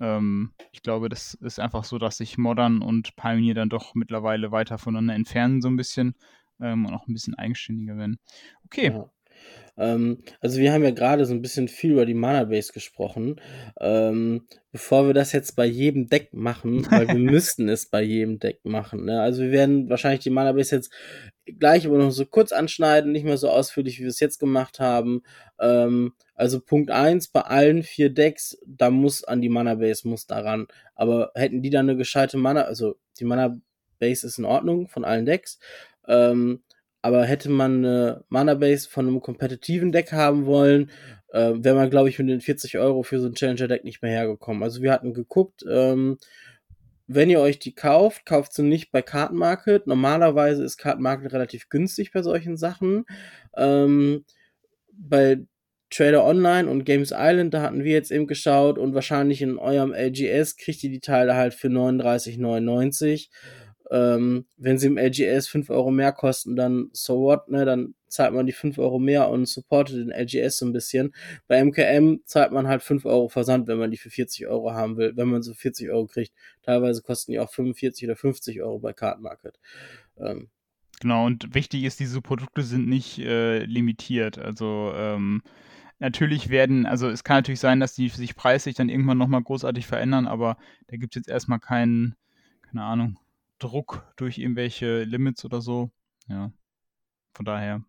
Ähm, 0.01 0.53
ich 0.73 0.83
glaube, 0.83 1.09
das 1.09 1.35
ist 1.35 1.61
einfach 1.61 1.85
so, 1.85 1.99
dass 1.99 2.19
sich 2.19 2.39
Modern 2.39 2.83
und 2.83 3.17
Pioneer 3.17 3.55
dann 3.55 3.69
doch 3.69 3.95
mittlerweile 3.95 4.51
weiter 4.53 4.79
voneinander 4.79 5.15
entfernen, 5.15 5.63
so 5.63 5.69
ein 5.69 5.77
bisschen 5.77 6.15
ähm, 6.61 6.87
und 6.87 6.95
auch 6.95 7.07
ein 7.07 7.15
bisschen 7.15 7.35
eigenständiger 7.35 7.97
werden. 7.97 8.19
Okay, 8.65 8.93
Ja. 8.93 9.11
Ähm, 9.77 10.23
also 10.41 10.61
wir 10.61 10.73
haben 10.73 10.85
ja 10.85 10.93
gerade 10.93 11.27
so 11.27 11.35
ein 11.35 11.43
bisschen 11.43 11.69
viel 11.69 11.93
über 11.93 12.07
die 12.07 12.15
Mana 12.15 12.45
Base 12.45 12.73
gesprochen. 12.73 13.41
Ähm, 13.81 14.47
bevor 14.71 15.07
wir 15.07 15.15
das 15.15 15.33
jetzt 15.33 15.57
bei 15.57 15.67
jedem 15.67 16.09
Deck 16.09 16.33
machen, 16.33 16.87
weil 16.91 17.09
wir 17.09 17.15
müssten 17.19 17.69
es 17.69 17.87
bei 17.87 18.03
jedem 18.03 18.39
Deck 18.39 18.61
machen. 18.65 19.05
Ne? 19.05 19.21
Also 19.21 19.43
wir 19.43 19.51
werden 19.51 19.89
wahrscheinlich 19.89 20.23
die 20.23 20.31
Mana 20.31 20.53
Base 20.53 20.77
jetzt 20.77 20.93
gleich 21.59 21.87
aber 21.87 21.99
noch 21.99 22.11
so 22.11 22.25
kurz 22.25 22.53
anschneiden, 22.53 23.13
nicht 23.13 23.25
mehr 23.25 23.37
so 23.37 23.51
ausführlich, 23.51 23.99
wie 23.99 24.05
wir 24.05 24.11
es 24.11 24.21
jetzt 24.21 24.39
gemacht 24.39 24.81
haben. 24.81 25.23
Ähm, 25.59 26.13
also 26.35 26.61
Punkt 26.61 26.91
eins 26.91 27.29
bei 27.29 27.43
allen 27.43 27.83
vier 27.83 28.11
Decks, 28.11 28.59
da 28.67 28.91
muss 28.91 29.25
an 29.25 29.41
die 29.41 29.49
Mana 29.49 29.75
Base, 29.75 30.09
muss 30.09 30.27
daran. 30.27 30.67
Aber 30.95 31.33
hätten 31.35 31.63
die 31.63 31.71
dann 31.71 31.89
eine 31.89 31.99
gescheite 31.99 32.37
Mana, 32.39 32.63
also 32.63 32.97
die 33.19 33.25
Mana 33.25 33.57
Base 33.99 34.27
ist 34.27 34.39
in 34.39 34.45
Ordnung 34.45 34.89
von 34.89 35.05
allen 35.05 35.27
Decks. 35.27 35.59
Ähm, 36.09 36.63
aber 37.03 37.25
hätte 37.25 37.51
man 37.51 37.85
eine 37.85 38.25
Mana 38.29 38.55
Base 38.55 38.89
von 38.89 39.07
einem 39.07 39.21
kompetitiven 39.21 39.93
Deck 39.93 40.13
haben 40.13 40.47
wollen, 40.47 40.91
äh, 41.29 41.53
wäre 41.57 41.75
man, 41.75 41.91
glaube 41.91 42.09
ich, 42.09 42.19
mit 42.19 42.29
den 42.29 42.41
40 42.41 42.79
Euro 42.79 43.03
für 43.03 43.21
so 43.21 43.27
ein 43.27 43.35
Challenger-Deck 43.35 43.85
nicht 43.85 44.01
mehr 44.03 44.13
hergekommen. 44.13 44.63
Also 44.63 44.81
wir 44.81 44.93
hatten 44.93 45.13
geguckt, 45.13 45.65
ähm, 45.71 46.19
wenn 47.07 47.29
ihr 47.29 47.41
euch 47.41 47.59
die 47.59 47.75
kauft, 47.75 48.25
kauft 48.25 48.55
sie 48.55 48.63
nicht 48.63 48.91
bei 48.91 49.03
Card 49.03 49.33
Market. 49.33 49.87
Normalerweise 49.87 50.65
ist 50.65 50.79
Card 50.79 51.01
Market 51.01 51.33
relativ 51.33 51.69
günstig 51.69 52.13
bei 52.13 52.23
solchen 52.23 52.57
Sachen. 52.57 53.05
Ähm, 53.57 54.25
bei 54.93 55.45
Trader 55.91 56.25
Online 56.25 56.69
und 56.69 56.85
Games 56.85 57.13
Island, 57.15 57.53
da 57.53 57.63
hatten 57.63 57.85
wir 57.85 57.93
jetzt 57.93 58.11
eben 58.11 58.27
geschaut 58.27 58.79
und 58.79 58.95
wahrscheinlich 58.95 59.43
in 59.43 59.59
eurem 59.59 59.93
LGS 59.93 60.57
kriegt 60.57 60.83
ihr 60.83 60.91
die 60.91 61.01
Teile 61.01 61.35
halt 61.35 61.55
für 61.55 61.69
39,99. 61.69 63.29
Ähm, 63.95 64.47
wenn 64.57 64.77
sie 64.77 64.89
im 64.89 64.99
LGS 64.99 65.47
5 65.47 65.71
Euro 65.71 65.93
mehr 65.93 66.11
kosten, 66.11 66.57
dann 66.57 66.91
so 66.93 67.21
what, 67.21 67.49
ne? 67.49 67.65
Dann 67.65 67.95
zahlt 68.09 68.35
man 68.35 68.45
die 68.45 68.53
5 68.53 68.77
Euro 68.79 68.99
mehr 68.99 69.29
und 69.29 69.47
supportet 69.47 69.99
den 69.99 70.11
LGS 70.11 70.59
so 70.59 70.67
ein 70.67 70.73
bisschen. 70.73 71.15
Bei 71.47 71.63
MKM 71.65 72.23
zahlt 72.25 72.51
man 72.51 72.67
halt 72.67 72.83
5 72.83 73.05
Euro 73.05 73.29
Versand, 73.29 73.69
wenn 73.69 73.79
man 73.79 73.93
die 73.93 73.97
für 73.97 74.11
40 74.11 74.49
Euro 74.49 74.73
haben 74.73 74.97
will, 74.97 75.13
wenn 75.15 75.29
man 75.29 75.43
so 75.43 75.55
40 75.55 75.91
Euro 75.91 76.07
kriegt. 76.07 76.33
Teilweise 76.63 77.03
kosten 77.03 77.31
die 77.31 77.39
auch 77.39 77.53
45 77.53 78.09
oder 78.09 78.17
50 78.17 78.63
Euro 78.63 78.81
bei 78.81 78.93
Card. 78.93 79.21
Ähm, 80.19 80.49
genau, 81.01 81.27
und 81.27 81.55
wichtig 81.55 81.85
ist, 81.85 82.01
diese 82.01 82.21
Produkte 82.21 82.63
sind 82.63 82.89
nicht 82.89 83.21
äh, 83.21 83.65
limitiert. 83.65 84.39
Also 84.39 84.93
ähm, 84.97 85.41
natürlich 86.01 86.49
werden, 86.49 86.85
also 86.85 87.09
es 87.09 87.23
kann 87.23 87.37
natürlich 87.37 87.61
sein, 87.61 87.79
dass 87.79 87.95
die 87.95 88.09
sich 88.09 88.35
preislich 88.35 88.75
dann 88.75 88.89
irgendwann 88.89 89.19
nochmal 89.19 89.43
großartig 89.43 89.87
verändern, 89.87 90.27
aber 90.27 90.57
da 90.89 90.97
gibt 90.97 91.15
es 91.15 91.21
jetzt 91.21 91.29
erstmal 91.29 91.61
keinen, 91.61 92.17
keine 92.63 92.83
Ahnung, 92.83 93.19
Druck 93.59 94.13
durch 94.17 94.39
irgendwelche 94.39 95.05
Limits 95.05 95.45
oder 95.45 95.61
so. 95.61 95.91
Ja, 96.29 96.53
von 97.35 97.45
daher 97.45 97.85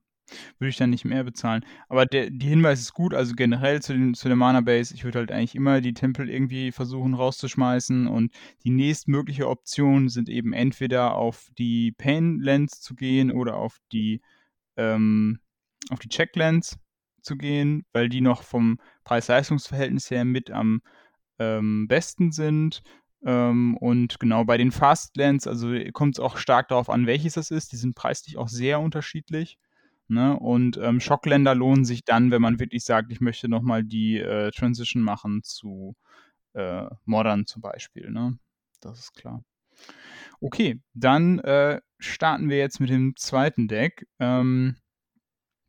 würde 0.57 0.69
ich 0.69 0.77
dann 0.77 0.89
nicht 0.89 1.05
mehr 1.05 1.24
bezahlen. 1.24 1.65
Aber 1.88 2.05
der, 2.05 2.29
die 2.29 2.48
Hinweis 2.48 2.79
ist 2.79 2.93
gut, 2.93 3.13
also 3.13 3.36
generell 3.36 3.81
zu, 3.81 3.93
den, 3.93 4.13
zu 4.13 4.27
der 4.27 4.38
Mana 4.38 4.62
Base, 4.62 4.93
ich 4.93 5.03
würde 5.03 5.19
halt 5.19 5.31
eigentlich 5.31 5.55
immer 5.55 5.81
die 5.81 5.93
Tempel 5.93 6.29
irgendwie 6.29 6.72
versuchen 6.72 7.13
rauszuschmeißen 7.13 8.07
und 8.07 8.34
die 8.63 8.72
nächstmögliche 8.72 9.48
Option 9.48 10.10
sind 10.10 10.29
eben 10.29 10.53
entweder 10.53 11.15
auf 11.15 11.50
die 11.57 11.91
Pain 11.91 12.39
Lens 12.39 12.81
zu 12.81 12.95
gehen 12.95 13.31
oder 13.31 13.57
auf 13.57 13.77
die 13.91 14.22
ähm, 14.77 15.39
auf 15.91 16.00
die 16.00 16.10
Check 16.10 16.36
Lens 16.36 16.77
zu 17.22 17.38
gehen, 17.38 17.86
weil 17.93 18.10
die 18.10 18.22
noch 18.22 18.43
vom 18.43 18.79
Preis-Leistungs-Verhältnis 19.03 20.10
her 20.10 20.25
mit 20.25 20.51
am 20.51 20.81
ähm, 21.39 21.88
besten 21.88 22.31
sind. 22.31 22.81
Ähm, 23.25 23.75
und 23.77 24.20
genau 24.20 24.46
bei 24.46 24.58
den 24.58 24.72
Fastlands, 24.72 25.48
also 25.48 25.74
kommt 25.94 26.15
es 26.15 26.20
auch 26.20 26.38
stark 26.38 26.70
darauf 26.70 26.89
an, 26.89 27.08
welches 27.08 27.34
das 27.34 27.51
ist. 27.51 27.72
Die 27.72 27.77
sind 27.77 27.96
preislich 27.96 28.38
auch 28.38 28.48
sehr 28.48 28.79
unterschiedlich. 28.79 29.58
Ne? 30.08 30.38
Und 30.39 30.77
ähm, 30.77 31.00
Schockländer 31.00 31.55
lohnen 31.55 31.84
sich 31.84 32.05
dann, 32.05 32.29
wenn 32.29 32.41
man 32.41 32.60
wirklich 32.60 32.86
sagt, 32.86 33.12
ich 33.12 33.22
möchte 33.22 33.50
nochmal 33.50 33.84
die 33.84 34.20
äh, 34.20 34.51
Transition 34.51 35.01
machen 35.01 35.41
zu 35.44 35.96
äh, 36.53 36.86
Modern 37.05 37.48
zum 37.48 37.63
Beispiel. 37.63 38.12
Ne? 38.12 38.38
Das 38.82 39.00
ist 39.00 39.15
klar. 39.15 39.44
Okay, 40.39 40.82
dann 40.94 41.39
äh, 41.39 41.82
starten 41.98 42.50
wir 42.50 42.58
jetzt 42.58 42.79
mit 42.79 42.89
dem 42.89 43.15
zweiten 43.15 43.67
Deck. 43.67 44.08
Ähm, 44.20 44.75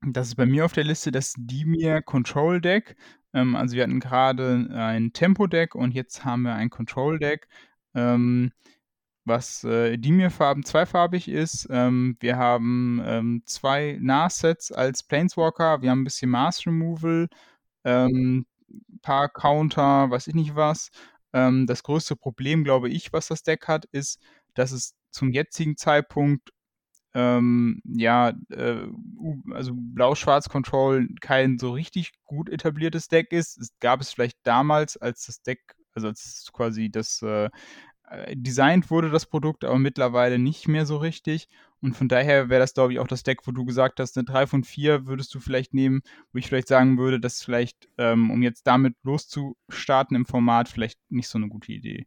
das 0.03 0.29
ist 0.29 0.35
bei 0.37 0.47
mir 0.47 0.67
auf 0.67 0.73
der 0.73 0.85
Liste 0.85 1.11
das 1.11 1.35
Dimir 1.39 2.03
Control 2.03 2.61
Deck. 2.61 2.97
Ähm, 3.37 3.55
also 3.55 3.77
wir 3.77 3.83
hatten 3.85 4.01
gerade 4.01 4.69
ein 4.73 5.13
Tempo-Deck 5.13 5.75
und 5.75 5.93
jetzt 5.95 6.25
haben 6.25 6.43
wir 6.43 6.55
ein 6.55 6.71
Control-Deck, 6.71 7.49
ähm, 7.95 8.53
was 9.25 9.65
äh, 9.65 9.99
Dimir-Farben 9.99 10.65
zweifarbig 10.65 11.29
ist. 11.29 11.69
Ähm, 11.71 12.17
wir 12.21 12.39
haben 12.39 13.03
ähm, 13.05 13.43
zwei 13.47 13.99
Nahsets 14.01 14.73
als 14.73 15.03
Planeswalker, 15.03 15.83
wir 15.83 15.91
haben 15.91 16.03
ein 16.03 16.05
bisschen 16.05 16.31
Mass 16.31 16.67
Removal, 16.67 17.29
ähm, 17.85 18.47
paar 19.03 19.29
Counter, 19.29 20.11
weiß 20.11 20.29
ich 20.29 20.35
nicht 20.35 20.57
was. 20.57 20.91
Ähm, 21.33 21.67
das 21.67 21.83
größte 21.83 22.17
Problem, 22.17 22.65
glaube 22.65 22.89
ich, 22.89 23.13
was 23.13 23.29
das 23.29 23.43
Deck 23.43 23.69
hat, 23.69 23.85
ist, 23.87 24.21
dass 24.55 24.73
es 24.73 24.95
zum 25.11 25.31
jetzigen 25.33 25.77
Zeitpunkt 25.77 26.53
ähm, 27.15 27.81
ja, 27.85 28.31
äh, 28.51 28.87
also 29.53 29.73
Blau-Schwarz-Control 29.75 31.09
kein 31.21 31.59
so 31.59 31.73
richtig 31.73 32.13
gut 32.25 32.49
etabliertes 32.49 33.09
Deck 33.09 33.33
ist. 33.33 33.59
Es 33.59 33.79
gab 33.81 34.01
es 34.01 34.13
vielleicht 34.13 34.39
damals, 34.43 34.97
als 34.97 35.27
das 35.27 35.43
Deck, 35.43 35.77
also 35.95 36.09
als 36.09 36.51
quasi 36.53 36.91
das 36.91 37.23
äh, 37.23 37.49
äh, 38.09 38.37
designt 38.37 38.91
wurde, 38.91 39.11
das 39.11 39.27
Produkt, 39.27 39.65
aber 39.65 39.79
mittlerweile 39.79 40.39
nicht 40.39 40.69
mehr 40.69 40.87
so 40.87 40.97
richtig. 40.97 41.49
Und 41.83 41.95
von 41.95 42.09
daher 42.09 42.49
wäre 42.49 42.61
das, 42.61 42.75
glaube 42.75 42.93
ich, 42.93 42.99
auch 43.01 43.09
das 43.09 43.23
Deck, 43.23 43.47
wo 43.47 43.53
du 43.53 43.65
gesagt 43.65 44.01
hast, 44.01 44.17
eine 44.17 44.25
3 44.25 44.47
von 44.47 44.65
4 44.65 45.07
würdest 45.07 45.35
du 45.35 45.41
vielleicht 45.41 45.75
nehmen, 45.75 46.03
wo 46.33 46.39
ich 46.39 46.47
vielleicht 46.47 46.69
sagen 46.69 46.99
würde, 46.99 47.21
dass 47.21 47.43
vielleicht, 47.43 47.89
ähm, 47.99 48.31
um 48.31 48.43
jetzt 48.43 48.67
damit 48.67 48.95
loszustarten 49.03 50.17
im 50.17 50.27
Format, 50.27 50.69
vielleicht 50.69 50.99
nicht 51.09 51.29
so 51.29 51.39
eine 51.39 51.49
gute 51.49 51.73
Idee. 51.73 52.07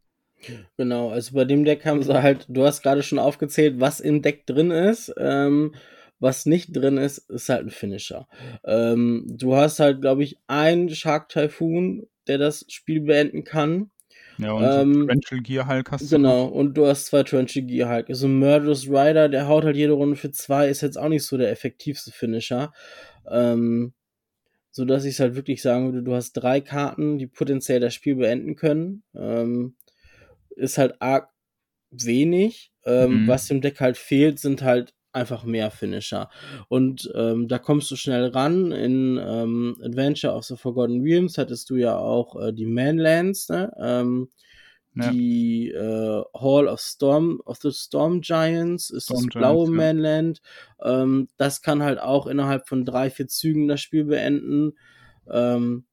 Genau, 0.78 1.10
also 1.10 1.34
bei 1.34 1.44
dem 1.44 1.64
Deck 1.64 1.84
haben 1.84 2.02
sie 2.02 2.22
halt, 2.22 2.46
du 2.48 2.64
hast 2.64 2.82
gerade 2.82 3.02
schon 3.02 3.18
aufgezählt, 3.18 3.78
was 3.78 4.00
im 4.00 4.22
Deck 4.22 4.46
drin 4.46 4.70
ist. 4.70 5.12
Ähm, 5.18 5.74
was 6.20 6.46
nicht 6.46 6.76
drin 6.76 6.98
ist, 6.98 7.18
ist 7.30 7.48
halt 7.48 7.66
ein 7.66 7.70
Finisher. 7.70 8.28
Ähm, 8.64 9.24
du 9.26 9.56
hast 9.56 9.80
halt, 9.80 10.02
glaube 10.02 10.22
ich, 10.22 10.36
einen 10.46 10.90
Shark 10.90 11.30
Typhoon, 11.30 12.06
der 12.28 12.38
das 12.38 12.66
Spiel 12.68 13.00
beenden 13.00 13.42
kann. 13.42 13.90
Ja, 14.38 14.52
und 14.52 14.62
ähm, 14.64 15.06
Torrential 15.06 15.40
Gear 15.40 15.68
Hulk 15.68 15.90
hast 15.90 16.02
du. 16.02 16.16
Genau, 16.16 16.44
und 16.44 16.74
du 16.74 16.86
hast 16.86 17.06
zwei 17.06 17.22
Torrential 17.22 17.64
Gear 17.66 17.92
Hulk. 17.92 18.08
Also 18.10 18.28
Murderous 18.28 18.86
Rider, 18.86 19.28
der 19.28 19.48
haut 19.48 19.64
halt 19.64 19.76
jede 19.76 19.92
Runde 19.92 20.16
für 20.16 20.30
zwei, 20.30 20.68
ist 20.68 20.82
jetzt 20.82 20.98
auch 20.98 21.08
nicht 21.08 21.24
so 21.24 21.36
der 21.36 21.50
effektivste 21.50 22.12
Finisher. 22.12 22.72
Ähm, 23.28 23.92
so 24.70 24.84
dass 24.84 25.04
ich 25.04 25.14
es 25.14 25.20
halt 25.20 25.34
wirklich 25.34 25.62
sagen 25.62 25.86
würde, 25.86 26.02
du 26.02 26.14
hast 26.14 26.32
drei 26.34 26.60
Karten, 26.60 27.18
die 27.18 27.26
potenziell 27.26 27.80
das 27.80 27.92
Spiel 27.92 28.16
beenden 28.16 28.56
können. 28.56 29.02
Ähm, 29.14 29.74
ist 30.50 30.78
halt 30.78 31.00
arg 31.00 31.30
wenig. 31.90 32.72
Ähm, 32.84 33.24
mhm. 33.24 33.28
Was 33.28 33.48
dem 33.48 33.60
Deck 33.60 33.80
halt 33.80 33.96
fehlt, 33.96 34.38
sind 34.38 34.62
halt 34.62 34.94
einfach 35.12 35.44
mehr 35.44 35.70
Finisher. 35.70 36.30
Und 36.68 37.10
ähm, 37.14 37.48
da 37.48 37.58
kommst 37.58 37.90
du 37.90 37.96
schnell 37.96 38.28
ran. 38.28 38.72
In 38.72 39.20
ähm, 39.22 39.76
Adventure 39.82 40.34
of 40.34 40.44
the 40.44 40.56
Forgotten 40.56 41.02
Realms 41.02 41.38
hattest 41.38 41.70
du 41.70 41.76
ja 41.76 41.96
auch 41.96 42.40
äh, 42.40 42.52
die 42.52 42.66
Manlands, 42.66 43.48
ne? 43.48 43.72
Ähm, 43.78 44.28
ja. 44.94 45.10
Die 45.12 45.68
äh, 45.68 46.24
Hall 46.34 46.66
of 46.66 46.80
Storm 46.80 47.40
of 47.44 47.58
the 47.62 47.70
Storm 47.70 48.20
Giants 48.22 48.90
ist 48.90 49.04
Storm 49.04 49.26
das 49.26 49.34
blaue 49.34 49.66
Giants, 49.66 49.76
Manland. 49.76 50.42
Ja. 50.80 51.02
Ähm, 51.02 51.28
das 51.36 51.62
kann 51.62 51.82
halt 51.82 52.00
auch 52.00 52.26
innerhalb 52.26 52.68
von 52.68 52.84
drei, 52.84 53.10
vier 53.10 53.28
Zügen 53.28 53.68
das 53.68 53.80
Spiel 53.80 54.04
beenden. 54.04 54.72
Ähm, 55.30 55.84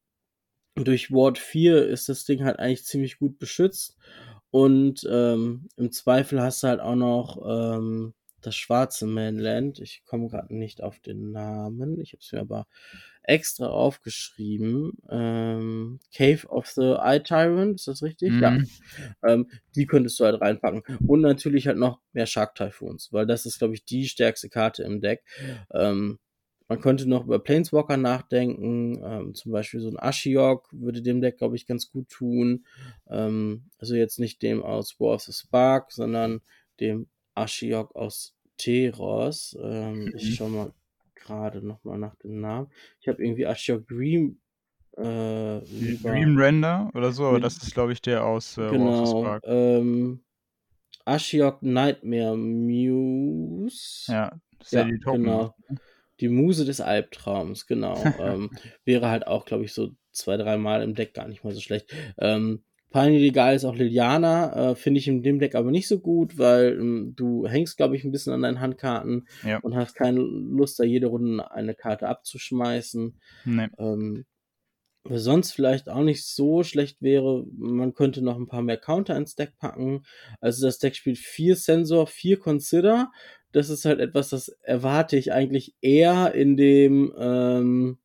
durch 0.75 1.11
Ward 1.11 1.37
4 1.37 1.87
ist 1.87 2.09
das 2.09 2.25
Ding 2.25 2.43
halt 2.43 2.59
eigentlich 2.59 2.85
ziemlich 2.85 3.19
gut 3.19 3.37
beschützt. 3.39 3.97
Und 4.49 5.07
ähm, 5.09 5.67
im 5.75 5.91
Zweifel 5.91 6.41
hast 6.41 6.63
du 6.63 6.67
halt 6.67 6.79
auch 6.79 6.95
noch 6.95 7.41
das 8.41 8.55
schwarze 8.55 9.05
Mainland. 9.05 9.79
Ich 9.79 10.03
komme 10.05 10.27
gerade 10.27 10.55
nicht 10.55 10.81
auf 10.81 10.99
den 10.99 11.31
Namen. 11.31 11.99
Ich 11.99 12.13
habe 12.13 12.21
es 12.21 12.31
mir 12.31 12.41
aber 12.41 12.67
extra 13.23 13.67
aufgeschrieben. 13.67 14.93
Ähm, 15.09 15.99
Cave 16.15 16.47
of 16.47 16.67
the 16.67 16.95
Eye 16.99 17.21
Tyrant, 17.21 17.75
ist 17.75 17.87
das 17.87 18.01
richtig? 18.01 18.31
Mhm. 18.31 18.41
Ja. 18.41 18.57
Ähm, 19.27 19.49
die 19.75 19.85
könntest 19.85 20.19
du 20.19 20.25
halt 20.25 20.41
reinpacken. 20.41 20.83
Und 21.05 21.21
natürlich 21.21 21.67
halt 21.67 21.77
noch 21.77 21.99
mehr 22.13 22.25
Shark 22.25 22.55
Typhoons, 22.55 23.11
weil 23.11 23.25
das 23.25 23.45
ist, 23.45 23.59
glaube 23.59 23.73
ich, 23.73 23.85
die 23.85 24.07
stärkste 24.07 24.49
Karte 24.49 24.83
im 24.83 25.01
Deck. 25.01 25.23
Ähm, 25.73 26.19
man 26.69 26.81
könnte 26.81 27.07
noch 27.07 27.25
über 27.25 27.39
Planeswalker 27.39 27.97
nachdenken, 27.97 29.01
ähm, 29.03 29.33
zum 29.33 29.53
Beispiel 29.53 29.79
so 29.79 29.89
ein 29.89 29.99
Ashiok 29.99 30.67
würde 30.71 31.01
dem 31.01 31.21
Deck, 31.21 31.37
glaube 31.37 31.55
ich, 31.55 31.65
ganz 31.65 31.89
gut 31.89 32.09
tun. 32.09 32.65
Ähm, 33.09 33.69
also 33.77 33.95
jetzt 33.95 34.19
nicht 34.19 34.41
dem 34.41 34.63
aus 34.63 34.99
War 34.99 35.15
of 35.15 35.21
the 35.21 35.33
Spark, 35.33 35.91
sondern 35.91 36.41
dem 36.79 37.07
Ashiok 37.37 37.95
aus 37.95 38.35
Teros. 38.57 39.57
Ähm, 39.61 40.05
mhm. 40.05 40.13
Ich 40.15 40.35
schau 40.35 40.49
mal 40.49 40.73
gerade 41.15 41.65
nochmal 41.65 41.97
nach 41.97 42.15
dem 42.15 42.39
Namen. 42.41 42.69
Ich 42.99 43.07
habe 43.07 43.23
irgendwie 43.23 43.45
Ashiok 43.45 43.87
Dream. 43.87 44.39
Äh, 44.97 45.61
Dream 46.01 46.37
Render 46.37 46.89
oder 46.95 47.11
so, 47.11 47.27
aber 47.27 47.39
das 47.39 47.57
ist, 47.57 47.75
glaube 47.75 47.93
ich, 47.93 48.01
der 48.01 48.25
aus 48.25 48.57
äh, 48.57 48.67
genau. 48.67 49.39
Ähm, 49.43 50.23
Ashiok 51.05 51.61
Nightmare 51.61 52.35
Muse. 52.35 54.11
Ja, 54.11 54.39
ja 54.71 54.83
genau. 54.83 55.53
Die 56.19 56.29
Muse 56.29 56.65
des 56.65 56.81
Albtraums, 56.81 57.67
genau. 57.67 58.03
ähm, 58.19 58.49
wäre 58.85 59.09
halt 59.09 59.27
auch, 59.27 59.45
glaube 59.45 59.65
ich, 59.65 59.73
so 59.73 59.91
zwei, 60.11 60.35
dreimal 60.35 60.81
im 60.81 60.95
Deck 60.95 61.13
gar 61.13 61.27
nicht 61.27 61.43
mal 61.43 61.53
so 61.53 61.61
schlecht. 61.61 61.93
Ähm, 62.17 62.63
Pioneer 62.89 63.19
Legal 63.19 63.55
ist 63.55 63.65
auch 63.65 63.75
Liliana, 63.75 64.71
äh, 64.71 64.75
finde 64.75 64.99
ich 64.99 65.07
in 65.07 65.21
dem 65.21 65.39
Deck 65.39 65.55
aber 65.55 65.71
nicht 65.71 65.87
so 65.87 65.99
gut, 65.99 66.37
weil 66.37 66.77
ähm, 66.79 67.13
du 67.15 67.45
hängst, 67.47 67.75
glaube 67.77 67.95
ich, 67.95 68.03
ein 68.03 68.11
bisschen 68.11 68.33
an 68.33 68.41
deinen 68.43 68.61
Handkarten 68.61 69.27
Ja. 69.43 69.59
und 69.59 69.75
hast 69.75 69.93
keine 69.95 70.19
Lust, 70.21 70.79
da 70.79 70.83
jede 70.83 71.07
Runde 71.07 71.51
eine 71.51 71.75
Karte 71.75 72.07
abzuschmeißen. 72.07 73.19
Nee. 73.45 73.67
Ähm, 73.77 74.25
was 75.03 75.23
sonst 75.23 75.53
vielleicht 75.53 75.87
auch 75.89 76.03
nicht 76.03 76.25
so 76.25 76.63
schlecht 76.63 77.01
wäre, 77.01 77.45
man 77.57 77.93
könnte 77.93 78.21
noch 78.21 78.35
ein 78.37 78.47
paar 78.47 78.61
mehr 78.61 78.77
Counter 78.77 79.15
ins 79.15 79.35
Deck 79.35 79.57
packen. 79.57 80.03
Also 80.41 80.65
das 80.65 80.79
Deck 80.79 80.95
spielt 80.95 81.17
vier 81.17 81.55
Sensor, 81.55 82.07
vier 82.07 82.37
Consider. 82.39 83.11
Das 83.53 83.69
ist 83.69 83.85
halt 83.85 83.99
etwas, 84.01 84.29
das 84.29 84.49
erwarte 84.63 85.15
ich 85.15 85.31
eigentlich 85.31 85.75
eher 85.81 86.33
in 86.35 86.57
dem, 86.57 87.13
ähm, 87.17 87.97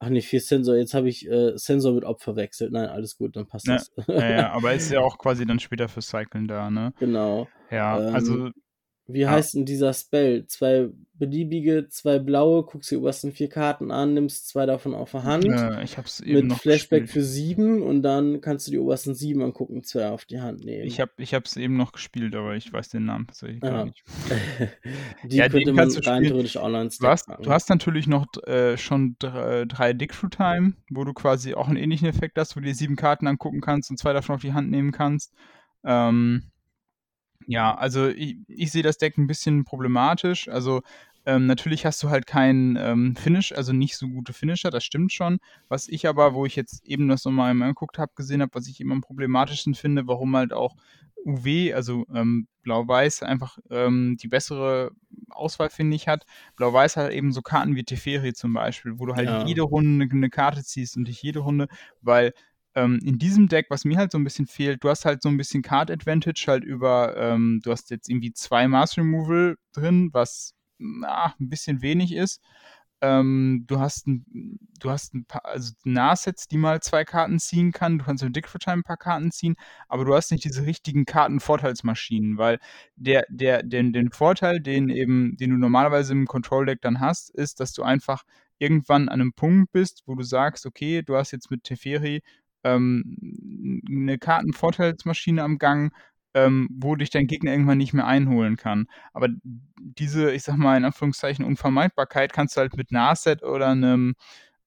ach 0.00 0.08
nee, 0.08 0.22
vier 0.22 0.40
Sensor, 0.40 0.76
jetzt 0.76 0.94
habe 0.94 1.08
ich 1.08 1.28
äh, 1.30 1.56
Sensor 1.56 1.92
mit 1.92 2.04
Opfer 2.04 2.32
verwechselt. 2.32 2.72
Nein, 2.72 2.88
alles 2.88 3.16
gut, 3.16 3.36
dann 3.36 3.46
passt 3.46 3.68
Ja, 3.68 3.74
das. 3.76 3.92
Ja, 4.08 4.30
ja, 4.30 4.50
aber 4.52 4.72
ist 4.72 4.90
ja 4.90 5.00
auch 5.00 5.18
quasi 5.18 5.46
dann 5.46 5.60
später 5.60 5.88
für 5.88 6.02
Cyclen 6.02 6.48
da, 6.48 6.70
ne? 6.70 6.92
Genau. 6.98 7.48
Ja, 7.70 7.98
Ähm, 8.00 8.14
also, 8.14 8.50
Wie 9.12 9.20
Ja. 9.20 9.30
heißt 9.30 9.54
denn 9.54 9.64
dieser 9.66 9.92
Spell? 9.92 10.46
Zwei 10.46 10.88
beliebige, 11.14 11.88
zwei 11.88 12.18
blaue, 12.18 12.62
guckst 12.64 12.90
die 12.90 12.96
obersten 12.96 13.32
vier 13.32 13.48
Karten 13.48 13.90
an, 13.90 14.14
nimmst 14.14 14.48
zwei 14.48 14.64
davon 14.66 14.94
auf 14.94 15.10
der 15.10 15.24
Hand. 15.24 15.46
äh, 15.48 15.84
ich 15.84 15.98
hab's 15.98 16.20
eben 16.20 16.40
mit 16.40 16.46
noch 16.46 16.58
Flashback 16.60 17.02
gespielt. 17.02 17.24
für 17.24 17.28
sieben 17.28 17.82
und 17.82 18.02
dann 18.02 18.40
kannst 18.40 18.66
du 18.66 18.70
die 18.70 18.78
obersten 18.78 19.14
sieben 19.14 19.42
angucken, 19.42 19.84
zwei 19.84 20.08
auf 20.08 20.24
die 20.24 20.40
Hand 20.40 20.64
nehmen. 20.64 20.86
Ich 20.86 21.00
hab, 21.00 21.10
ich 21.18 21.34
hab's 21.34 21.56
eben 21.56 21.76
noch 21.76 21.92
gespielt, 21.92 22.34
aber 22.34 22.54
ich 22.56 22.72
weiß 22.72 22.88
den 22.88 23.04
Namen 23.04 23.26
tatsächlich 23.26 23.60
gar 23.60 23.70
Ja. 23.78 23.84
nicht. 23.84 24.02
die 25.24 25.36
Ja, 25.36 25.48
könnte 25.48 25.72
man 25.72 25.90
rein 25.90 25.92
spielen. 25.92 26.24
theoretisch 26.24 26.56
auch 26.56 26.68
noch 26.68 26.80
ins 26.80 26.98
Du 26.98 27.06
hast, 27.06 27.28
du 27.28 27.50
hast 27.50 27.68
natürlich 27.68 28.06
noch 28.06 28.26
äh, 28.46 28.76
schon 28.78 29.16
drei, 29.18 29.64
drei 29.66 29.92
Dick 29.92 30.12
Through 30.12 30.30
Time, 30.30 30.72
wo 30.90 31.04
du 31.04 31.12
quasi 31.12 31.54
auch 31.54 31.68
einen 31.68 31.76
ähnlichen 31.76 32.08
Effekt 32.08 32.38
hast, 32.38 32.56
wo 32.56 32.60
du 32.60 32.66
dir 32.66 32.74
sieben 32.74 32.96
Karten 32.96 33.26
angucken 33.26 33.60
kannst 33.60 33.90
und 33.90 33.98
zwei 33.98 34.12
davon 34.12 34.36
auf 34.36 34.40
die 34.42 34.52
Hand 34.52 34.70
nehmen 34.70 34.92
kannst. 34.92 35.32
Ähm, 35.84 36.44
ja, 37.46 37.74
also 37.74 38.08
ich, 38.08 38.36
ich 38.48 38.70
sehe 38.70 38.82
das 38.82 38.98
Deck 38.98 39.18
ein 39.18 39.26
bisschen 39.26 39.64
problematisch. 39.64 40.48
Also 40.48 40.82
ähm, 41.26 41.46
natürlich 41.46 41.84
hast 41.84 42.02
du 42.02 42.08
halt 42.10 42.26
keinen 42.26 42.76
ähm, 42.76 43.14
Finish, 43.16 43.52
also 43.52 43.72
nicht 43.72 43.96
so 43.96 44.08
gute 44.08 44.32
Finisher, 44.32 44.70
das 44.70 44.84
stimmt 44.84 45.12
schon. 45.12 45.38
Was 45.68 45.88
ich 45.88 46.08
aber, 46.08 46.34
wo 46.34 46.46
ich 46.46 46.56
jetzt 46.56 46.84
eben 46.86 47.08
das 47.08 47.24
nochmal 47.24 47.50
angeguckt 47.50 47.98
habe, 47.98 48.12
gesehen 48.16 48.40
habe, 48.40 48.54
was 48.54 48.68
ich 48.68 48.80
immer 48.80 48.94
am 48.94 49.00
problematischsten 49.02 49.74
finde, 49.74 50.06
warum 50.06 50.34
halt 50.36 50.52
auch 50.52 50.76
UW, 51.26 51.74
also 51.74 52.06
ähm, 52.14 52.46
Blau-Weiß, 52.62 53.22
einfach 53.22 53.58
ähm, 53.70 54.16
die 54.20 54.28
bessere 54.28 54.92
Auswahl, 55.28 55.68
finde 55.68 55.94
ich, 55.96 56.08
hat. 56.08 56.24
Blau-Weiß 56.56 56.96
hat 56.96 57.12
eben 57.12 57.32
so 57.32 57.42
Karten 57.42 57.76
wie 57.76 57.84
Teferi 57.84 58.32
zum 58.32 58.54
Beispiel, 58.54 58.98
wo 58.98 59.04
du 59.04 59.14
halt 59.14 59.28
Ja. 59.28 59.44
jede 59.46 59.62
Runde 59.62 60.04
eine, 60.04 60.10
eine 60.12 60.30
Karte 60.30 60.64
ziehst 60.64 60.96
und 60.96 61.02
nicht 61.02 61.22
jede 61.22 61.40
Runde, 61.40 61.68
weil 62.00 62.32
ähm, 62.74 63.00
in 63.04 63.18
diesem 63.18 63.48
Deck, 63.48 63.66
was 63.70 63.84
mir 63.84 63.96
halt 63.96 64.12
so 64.12 64.18
ein 64.18 64.24
bisschen 64.24 64.46
fehlt, 64.46 64.84
du 64.84 64.88
hast 64.88 65.04
halt 65.04 65.22
so 65.22 65.28
ein 65.28 65.36
bisschen 65.36 65.62
Card 65.62 65.90
Advantage 65.90 66.44
halt 66.46 66.64
über, 66.64 67.16
ähm, 67.16 67.60
du 67.62 67.72
hast 67.72 67.90
jetzt 67.90 68.08
irgendwie 68.08 68.32
zwei 68.32 68.68
Mass 68.68 68.96
Removal 68.96 69.56
drin, 69.72 70.10
was 70.12 70.54
na, 70.78 71.34
ein 71.38 71.48
bisschen 71.48 71.82
wenig 71.82 72.14
ist. 72.14 72.40
Ähm, 73.02 73.64
du 73.66 73.80
hast 73.80 74.06
ein, 74.06 74.24
du 74.78 74.90
hast 74.90 75.14
ein 75.14 75.24
paar, 75.24 75.44
also 75.46 75.72
Nahsets, 75.84 76.48
die 76.48 76.58
mal 76.58 76.80
zwei 76.80 77.04
Karten 77.04 77.38
ziehen 77.38 77.72
kann. 77.72 77.98
Du 77.98 78.04
kannst 78.04 78.22
mit 78.22 78.36
Dick 78.36 78.48
for 78.48 78.60
Time 78.60 78.78
ein 78.78 78.82
paar 78.82 78.98
Karten 78.98 79.30
ziehen, 79.32 79.56
aber 79.88 80.04
du 80.04 80.14
hast 80.14 80.30
nicht 80.30 80.44
diese 80.44 80.66
richtigen 80.66 81.06
Kartenvorteilsmaschinen, 81.06 82.36
weil 82.36 82.58
der, 82.96 83.24
der, 83.30 83.62
den, 83.62 83.92
den 83.92 84.10
Vorteil, 84.10 84.60
den 84.60 84.90
eben, 84.90 85.36
den 85.38 85.50
du 85.50 85.56
normalerweise 85.56 86.12
im 86.12 86.26
Control 86.26 86.66
Deck 86.66 86.82
dann 86.82 87.00
hast, 87.00 87.30
ist, 87.30 87.60
dass 87.60 87.72
du 87.72 87.82
einfach 87.82 88.24
irgendwann 88.58 89.08
an 89.08 89.20
einem 89.20 89.32
Punkt 89.32 89.72
bist, 89.72 90.02
wo 90.06 90.14
du 90.14 90.22
sagst, 90.22 90.66
okay, 90.66 91.02
du 91.02 91.16
hast 91.16 91.30
jetzt 91.32 91.50
mit 91.50 91.64
Teferi 91.64 92.22
ähm, 92.64 93.82
eine 93.88 94.18
Kartenvorteilsmaschine 94.18 95.42
am 95.42 95.58
Gang, 95.58 95.92
ähm, 96.34 96.68
wo 96.72 96.94
dich 96.94 97.10
dein 97.10 97.26
Gegner 97.26 97.52
irgendwann 97.52 97.78
nicht 97.78 97.92
mehr 97.92 98.06
einholen 98.06 98.56
kann. 98.56 98.86
Aber 99.12 99.28
diese, 99.78 100.32
ich 100.32 100.42
sag 100.42 100.56
mal, 100.56 100.76
in 100.76 100.84
Anführungszeichen 100.84 101.44
Unvermeidbarkeit 101.44 102.32
kannst 102.32 102.56
du 102.56 102.60
halt 102.60 102.76
mit 102.76 102.92
Nahset 102.92 103.42
oder 103.42 103.68
einem 103.68 104.14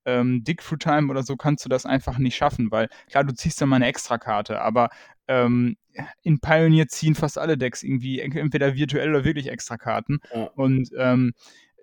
ähm, 0.06 0.44
Dick 0.44 0.62
Through 0.62 0.80
Time 0.80 1.10
oder 1.10 1.24
so 1.24 1.38
kannst 1.38 1.64
du 1.64 1.70
das 1.70 1.86
einfach 1.86 2.18
nicht 2.18 2.36
schaffen, 2.36 2.72
weil 2.72 2.90
klar, 3.10 3.24
du 3.24 3.34
ziehst 3.34 3.62
dann 3.62 3.70
mal 3.70 3.78
eine 3.78 3.88
Extrakarte, 3.88 4.60
aber 4.62 4.90
ähm, 5.30 5.78
in 6.24 6.40
Pioneer 6.40 6.88
ziehen 6.88 7.16
fast 7.16 7.38
alle 7.38 7.58
Decks 7.58 7.84
irgendwie 7.84 8.20
entweder 8.20 8.76
virtuell 8.76 9.10
oder 9.10 9.24
wirklich 9.24 9.48
Extrakarten 9.50 10.20
Ja. 10.34 10.48
und 10.56 10.90
ähm, 10.98 11.34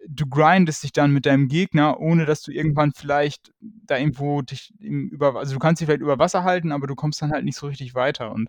du 0.08 0.26
grindest 0.26 0.82
dich 0.82 0.92
dann 0.92 1.12
mit 1.12 1.26
deinem 1.26 1.48
Gegner, 1.48 2.00
ohne 2.00 2.26
dass 2.26 2.42
du 2.42 2.52
irgendwann 2.52 2.92
vielleicht 2.92 3.52
da 3.60 3.98
irgendwo 3.98 4.42
dich 4.42 4.72
über, 4.78 5.36
also 5.36 5.54
du 5.54 5.58
kannst 5.58 5.80
dich 5.80 5.86
vielleicht 5.86 6.02
über 6.02 6.18
Wasser 6.18 6.44
halten, 6.44 6.72
aber 6.72 6.86
du 6.86 6.94
kommst 6.94 7.20
dann 7.22 7.32
halt 7.32 7.44
nicht 7.44 7.56
so 7.56 7.66
richtig 7.66 7.94
weiter 7.94 8.32
und 8.32 8.48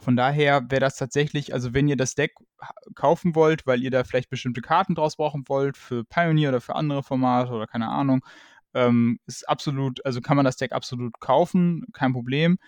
von 0.00 0.16
daher 0.16 0.70
wäre 0.70 0.80
das 0.80 0.96
tatsächlich, 0.96 1.52
also 1.54 1.74
wenn 1.74 1.88
ihr 1.88 1.96
das 1.96 2.14
Deck 2.14 2.34
kaufen 2.94 3.34
wollt, 3.34 3.66
weil 3.66 3.82
ihr 3.82 3.90
da 3.90 4.04
vielleicht 4.04 4.30
bestimmte 4.30 4.60
Karten 4.60 4.94
draus 4.94 5.16
brauchen 5.16 5.44
wollt, 5.48 5.76
für 5.76 6.04
Pioneer 6.04 6.50
oder 6.50 6.60
für 6.60 6.76
andere 6.76 7.02
Formate 7.02 7.52
oder 7.52 7.66
keine 7.66 7.88
Ahnung, 7.88 8.24
ähm, 8.74 9.18
ist 9.26 9.48
absolut, 9.48 10.04
also 10.04 10.20
kann 10.20 10.36
man 10.36 10.44
das 10.44 10.56
Deck 10.56 10.72
absolut 10.72 11.18
kaufen, 11.20 11.86
kein 11.92 12.12
Problem. 12.12 12.58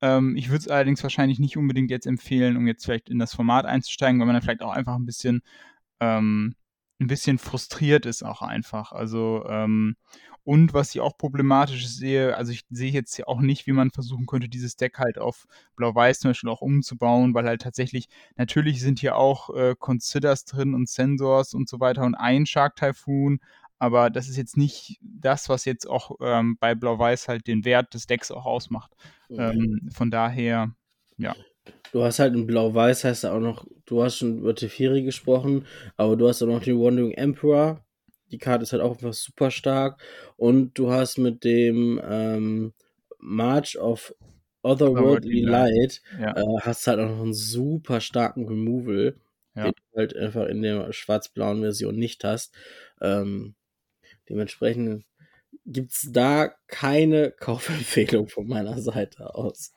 Ähm, 0.00 0.36
ich 0.36 0.48
würde 0.48 0.60
es 0.60 0.68
allerdings 0.68 1.02
wahrscheinlich 1.02 1.38
nicht 1.38 1.56
unbedingt 1.56 1.90
jetzt 1.90 2.06
empfehlen, 2.06 2.56
um 2.56 2.66
jetzt 2.66 2.84
vielleicht 2.84 3.10
in 3.10 3.18
das 3.18 3.34
Format 3.34 3.66
einzusteigen, 3.66 4.18
weil 4.18 4.26
man 4.26 4.34
dann 4.34 4.42
vielleicht 4.42 4.62
auch 4.62 4.72
einfach 4.72 4.96
ein 4.96 5.06
bisschen, 5.06 5.42
ähm, 6.00 6.54
ein 7.00 7.06
bisschen 7.06 7.38
frustriert 7.38 8.06
ist 8.06 8.22
auch 8.22 8.42
einfach. 8.42 8.92
Also, 8.92 9.44
ähm, 9.48 9.96
und 10.44 10.72
was 10.74 10.94
ich 10.94 11.00
auch 11.00 11.16
problematisch 11.16 11.86
sehe, 11.86 12.36
also 12.36 12.52
ich 12.52 12.62
sehe 12.70 12.90
jetzt 12.90 13.26
auch 13.26 13.40
nicht, 13.40 13.66
wie 13.66 13.72
man 13.72 13.90
versuchen 13.90 14.26
könnte, 14.26 14.48
dieses 14.48 14.76
Deck 14.76 14.98
halt 14.98 15.18
auf 15.18 15.46
Blau-Weiß 15.76 16.20
zum 16.20 16.30
Beispiel 16.30 16.50
auch 16.50 16.62
umzubauen, 16.62 17.34
weil 17.34 17.46
halt 17.46 17.62
tatsächlich, 17.62 18.08
natürlich 18.36 18.80
sind 18.80 19.00
hier 19.00 19.16
auch 19.16 19.54
äh, 19.54 19.74
Considers 19.78 20.44
drin 20.44 20.74
und 20.74 20.88
Sensors 20.88 21.54
und 21.54 21.68
so 21.68 21.80
weiter 21.80 22.04
und 22.04 22.14
ein 22.14 22.46
Shark 22.46 22.76
Typhoon, 22.76 23.40
aber 23.78 24.10
das 24.10 24.28
ist 24.28 24.36
jetzt 24.36 24.56
nicht 24.56 24.98
das, 25.02 25.48
was 25.48 25.64
jetzt 25.64 25.88
auch 25.88 26.16
ähm, 26.20 26.56
bei 26.60 26.74
Blau-Weiß 26.74 27.28
halt 27.28 27.46
den 27.46 27.64
Wert 27.64 27.94
des 27.94 28.06
Decks 28.06 28.30
auch 28.30 28.44
ausmacht. 28.44 28.92
Ähm, 29.30 29.88
von 29.92 30.10
daher, 30.10 30.74
Du 31.92 32.02
hast 32.04 32.18
halt 32.18 32.34
in 32.34 32.46
Blau-Weiß, 32.46 33.04
heißt 33.04 33.24
ja 33.24 33.32
auch 33.32 33.40
noch, 33.40 33.66
du 33.86 34.02
hast 34.02 34.18
schon 34.18 34.38
über 34.38 34.54
Teferi 34.54 35.02
gesprochen, 35.02 35.66
aber 35.96 36.16
du 36.16 36.28
hast 36.28 36.42
auch 36.42 36.46
noch 36.46 36.62
den 36.62 36.78
Wandering 36.80 37.12
Emperor. 37.12 37.84
Die 38.30 38.38
Karte 38.38 38.62
ist 38.62 38.72
halt 38.72 38.82
auch 38.82 38.92
einfach 38.92 39.12
super 39.12 39.50
stark. 39.50 40.00
Und 40.36 40.78
du 40.78 40.90
hast 40.90 41.18
mit 41.18 41.42
dem 41.44 42.00
ähm, 42.04 42.72
March 43.18 43.76
of 43.78 44.14
Otherworldly 44.62 45.40
Light, 45.40 46.02
ja. 46.20 46.36
äh, 46.36 46.60
hast 46.60 46.86
halt 46.86 47.00
auch 47.00 47.08
noch 47.08 47.22
einen 47.22 47.34
super 47.34 48.00
starken 48.00 48.46
Removal, 48.46 49.16
Ja. 49.56 49.64
den 49.64 49.72
du 49.72 49.98
halt 49.98 50.16
einfach 50.16 50.46
in 50.46 50.62
der 50.62 50.92
schwarz-blauen 50.92 51.60
Version 51.60 51.96
nicht 51.96 52.22
hast. 52.24 52.54
Ähm, 53.00 53.54
dementsprechend 54.28 55.04
gibt's 55.66 56.08
da 56.12 56.52
keine 56.68 57.32
Kaufempfehlung 57.32 58.28
von 58.28 58.46
meiner 58.46 58.80
Seite 58.80 59.34
aus. 59.34 59.72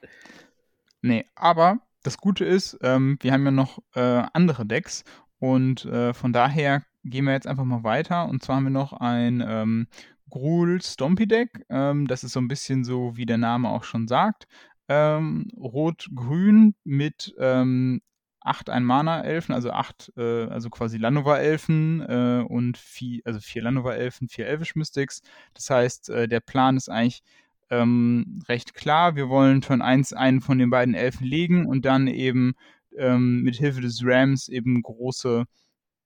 Nee, 1.04 1.26
aber 1.36 1.80
das 2.02 2.18
Gute 2.18 2.46
ist, 2.46 2.78
ähm, 2.82 3.18
wir 3.22 3.34
haben 3.34 3.44
ja 3.44 3.52
noch 3.52 3.80
äh, 3.94 4.24
andere 4.34 4.66
Decks 4.66 5.04
und 5.38 5.84
äh, 5.84 6.13
von 6.13 6.32
daher 6.32 6.84
gehen 7.04 7.26
wir 7.26 7.34
jetzt 7.34 7.46
einfach 7.46 7.66
mal 7.66 7.84
weiter. 7.84 8.30
Und 8.30 8.42
zwar 8.42 8.56
haben 8.56 8.63
wir 8.63 8.70
noch 8.70 8.94
ein 8.94 9.44
ähm, 9.46 9.88
Gruul 10.30 10.82
Stompy 10.82 11.28
Deck. 11.28 11.66
Ähm, 11.70 12.08
das 12.08 12.24
ist 12.24 12.32
so 12.32 12.39
ein 12.39 12.48
bisschen 12.48 12.86
so, 12.86 13.18
wie 13.18 13.26
der 13.26 13.38
Name 13.38 13.70
auch 13.70 13.84
schon 13.84 14.08
sagt. 14.08 14.48
Ähm, 14.88 15.50
Rot-Grün 15.58 16.74
mit 16.86 17.36
ähm, 17.38 18.02
acht 18.39 18.70
Ein-Mana-Elfen, 18.70 19.54
also 19.54 19.72
acht, 19.72 20.10
äh, 20.16 20.46
also 20.46 20.70
quasi 20.70 20.98
Lanova-Elfen 20.98 22.02
äh, 22.02 22.46
und 22.48 22.78
vier, 22.78 23.22
also 23.26 23.42
vier 23.42 23.63
Lanova-Elfen, 23.63 24.30
vier 24.30 24.48
Elvish 24.48 24.76
Mystics. 24.76 25.22
Das 25.54 25.70
heißt, 25.70 26.10
äh, 26.12 26.28
der 26.30 26.39
Plan 26.39 26.78
ist 26.78 26.88
eigentlich 26.88 27.24
ähm, 27.73 28.39
recht 28.47 28.73
klar. 28.73 29.15
Wir 29.15 29.29
wollen 29.29 29.62
Turn 29.62 29.81
1 29.81 30.13
einen 30.13 30.41
von 30.41 30.57
den 30.59 30.69
beiden 30.69 30.93
Elfen 30.93 31.25
legen 31.25 31.65
und 31.65 31.86
dann 31.86 32.07
eben 32.07 32.53
ähm, 32.97 33.41
mit 33.41 33.55
Hilfe 33.55 33.81
des 33.81 34.01
Rams 34.03 34.47
eben 34.49 34.81
große 34.81 35.45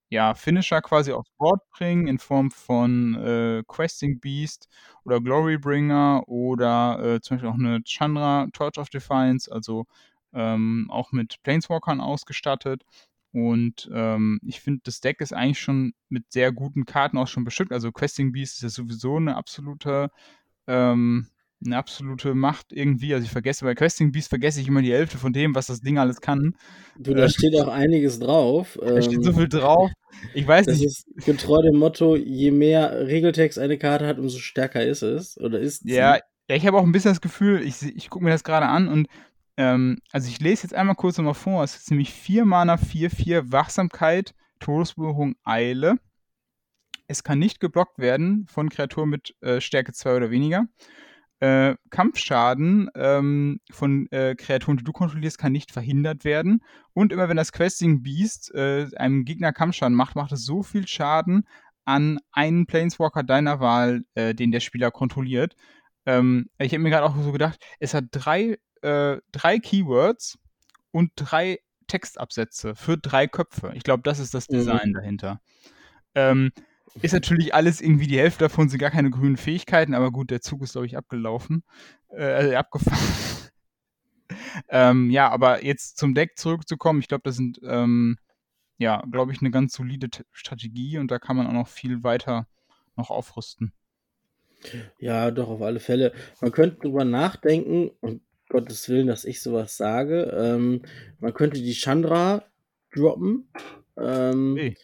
ja, 0.09 0.33
Finisher 0.35 0.81
quasi 0.81 1.11
aufs 1.11 1.31
Board 1.37 1.61
bringen 1.71 2.07
in 2.07 2.17
Form 2.19 2.51
von 2.51 3.15
äh, 3.15 3.63
Questing 3.67 4.19
Beast 4.21 4.69
oder 5.03 5.19
Glorybringer 5.19 6.23
oder 6.27 6.99
äh, 7.03 7.21
zum 7.21 7.35
Beispiel 7.35 7.49
auch 7.49 7.55
eine 7.55 7.83
Chandra 7.83 8.47
Torch 8.53 8.77
of 8.77 8.89
Defiance, 8.89 9.51
also 9.51 9.85
ähm, 10.33 10.87
auch 10.89 11.11
mit 11.11 11.43
Planeswalkern 11.43 11.99
ausgestattet. 11.99 12.83
Und 13.33 13.89
ähm, 13.93 14.39
ich 14.43 14.61
finde, 14.61 14.81
das 14.85 15.01
Deck 15.01 15.19
ist 15.21 15.33
eigentlich 15.33 15.59
schon 15.59 15.93
mit 16.09 16.31
sehr 16.31 16.53
guten 16.53 16.85
Karten 16.85 17.17
auch 17.17 17.27
schon 17.27 17.43
bestückt. 17.43 17.73
Also 17.73 17.91
Questing 17.91 18.31
Beast 18.31 18.57
ist 18.57 18.63
ja 18.63 18.69
sowieso 18.69 19.17
eine 19.17 19.35
absolute 19.35 20.09
ähm, 20.67 21.27
eine 21.65 21.77
absolute 21.77 22.35
Macht 22.35 22.71
irgendwie. 22.71 23.13
Also 23.13 23.25
ich 23.25 23.31
vergesse 23.31 23.65
bei 23.65 23.73
Questing 23.73 24.11
Beast 24.11 24.29
vergesse 24.29 24.61
ich 24.61 24.67
immer 24.67 24.81
die 24.81 24.93
Hälfte 24.93 25.17
von 25.17 25.33
dem, 25.33 25.55
was 25.55 25.67
das 25.67 25.81
Ding 25.81 25.97
alles 25.97 26.21
kann. 26.21 26.55
Du, 26.97 27.13
da 27.13 27.25
äh, 27.25 27.29
steht 27.29 27.55
auch 27.59 27.67
einiges 27.67 28.19
drauf. 28.19 28.77
Da 28.87 29.01
steht 29.01 29.23
so 29.23 29.31
ähm, 29.31 29.37
viel 29.37 29.49
drauf. 29.49 29.91
Ich 30.33 30.47
weiß 30.47 30.65
das 30.65 30.77
nicht. 30.77 30.87
Das 30.87 31.03
ist 31.15 31.25
getreu 31.25 31.61
dem 31.61 31.77
Motto, 31.77 32.15
je 32.15 32.51
mehr 32.51 33.07
Regeltext 33.07 33.59
eine 33.59 33.77
Karte 33.77 34.07
hat, 34.07 34.19
umso 34.19 34.39
stärker 34.39 34.83
ist 34.83 35.01
es. 35.01 35.37
Oder 35.39 35.59
ist 35.59 35.85
Ja, 35.85 36.17
ja 36.49 36.55
ich 36.55 36.65
habe 36.65 36.77
auch 36.77 36.83
ein 36.83 36.91
bisschen 36.91 37.11
das 37.11 37.21
Gefühl, 37.21 37.61
ich, 37.61 37.81
ich 37.83 38.09
gucke 38.09 38.23
mir 38.23 38.31
das 38.31 38.43
gerade 38.43 38.67
an 38.67 38.87
und 38.87 39.07
ähm, 39.57 39.99
also 40.11 40.29
ich 40.29 40.39
lese 40.39 40.63
jetzt 40.63 40.73
einmal 40.73 40.95
kurz 40.95 41.17
nochmal 41.17 41.33
vor. 41.33 41.63
Es 41.63 41.75
ist 41.75 41.89
nämlich 41.89 42.13
4 42.13 42.45
Mana, 42.45 42.77
4, 42.77 43.09
4 43.09 43.51
Wachsamkeit, 43.51 44.33
Todesberührung, 44.59 45.35
Eile. 45.43 45.95
Es 47.07 47.23
kann 47.23 47.39
nicht 47.39 47.59
geblockt 47.59 47.99
werden 47.99 48.45
von 48.47 48.69
Kreaturen 48.69 49.09
mit 49.09 49.35
äh, 49.41 49.59
Stärke 49.59 49.93
2 49.93 50.15
oder 50.15 50.29
weniger. 50.29 50.67
Äh, 51.39 51.75
Kampfschaden 51.91 52.89
ähm, 52.95 53.59
von 53.69 54.11
äh, 54.11 54.35
Kreaturen, 54.35 54.77
die 54.77 54.83
du 54.83 54.91
kontrollierst, 54.91 55.37
kann 55.37 55.51
nicht 55.51 55.71
verhindert 55.71 56.25
werden. 56.25 56.63
Und 56.93 57.13
immer 57.13 57.29
wenn 57.29 57.37
das 57.37 57.51
Questing 57.51 58.01
Beast 58.01 58.53
äh, 58.55 58.87
einem 58.95 59.23
Gegner 59.23 59.53
Kampfschaden 59.53 59.95
macht, 59.95 60.15
macht 60.15 60.31
es 60.31 60.45
so 60.45 60.63
viel 60.63 60.87
Schaden 60.87 61.47
an 61.85 62.19
einen 62.31 62.65
Planeswalker 62.65 63.23
deiner 63.23 63.59
Wahl, 63.59 64.01
äh, 64.15 64.33
den 64.33 64.51
der 64.51 64.59
Spieler 64.59 64.91
kontrolliert. 64.91 65.55
Ähm, 66.07 66.49
ich 66.57 66.73
habe 66.73 66.79
mir 66.79 66.89
gerade 66.89 67.05
auch 67.05 67.15
so 67.15 67.31
gedacht, 67.31 67.63
es 67.79 67.93
hat 67.93 68.05
drei, 68.11 68.57
äh, 68.81 69.17
drei 69.31 69.59
Keywords 69.59 70.39
und 70.91 71.11
drei 71.15 71.59
Textabsätze 71.87 72.75
für 72.75 72.97
drei 72.97 73.27
Köpfe. 73.27 73.71
Ich 73.75 73.83
glaube, 73.83 74.03
das 74.03 74.19
ist 74.19 74.33
das 74.33 74.49
mhm. 74.49 74.55
Design 74.55 74.89
mhm. 74.89 74.93
dahinter. 74.93 75.41
Ähm, 76.15 76.51
ist 77.01 77.13
natürlich 77.13 77.53
alles 77.53 77.81
irgendwie, 77.81 78.07
die 78.07 78.17
Hälfte 78.19 78.45
davon 78.45 78.69
sind 78.69 78.79
gar 78.79 78.91
keine 78.91 79.09
grünen 79.09 79.37
Fähigkeiten, 79.37 79.93
aber 79.93 80.11
gut, 80.11 80.31
der 80.31 80.41
Zug 80.41 80.61
ist, 80.61 80.73
glaube 80.73 80.87
ich, 80.87 80.97
abgelaufen. 80.97 81.63
Äh, 82.09 82.55
abgefahren. 82.55 83.51
ähm, 84.69 85.09
ja, 85.09 85.29
aber 85.29 85.63
jetzt 85.63 85.97
zum 85.97 86.13
Deck 86.13 86.37
zurückzukommen, 86.37 86.99
ich 86.99 87.07
glaube, 87.07 87.23
das 87.23 87.35
sind, 87.35 87.59
ähm, 87.63 88.17
ja, 88.77 89.03
glaube 89.11 89.31
ich, 89.31 89.41
eine 89.41 89.51
ganz 89.51 89.73
solide 89.73 90.09
T 90.09 90.23
Strategie 90.31 90.97
und 90.97 91.11
da 91.11 91.19
kann 91.19 91.37
man 91.37 91.47
auch 91.47 91.53
noch 91.53 91.67
viel 91.67 92.03
weiter 92.03 92.47
noch 92.95 93.09
aufrüsten. 93.09 93.73
Ja, 94.99 95.31
doch, 95.31 95.49
auf 95.49 95.61
alle 95.61 95.79
Fälle. 95.79 96.13
Man 96.41 96.51
könnte 96.51 96.79
drüber 96.79 97.05
nachdenken, 97.05 97.91
und 98.01 98.21
Gottes 98.49 98.87
Willen, 98.89 99.07
dass 99.07 99.25
ich 99.25 99.41
sowas 99.41 99.77
sage. 99.77 100.33
Ähm, 100.35 100.81
man 101.19 101.33
könnte 101.33 101.61
die 101.61 101.73
Chandra 101.73 102.43
droppen. 102.93 103.49
Ähm, 103.97 104.55
hey. 104.57 104.77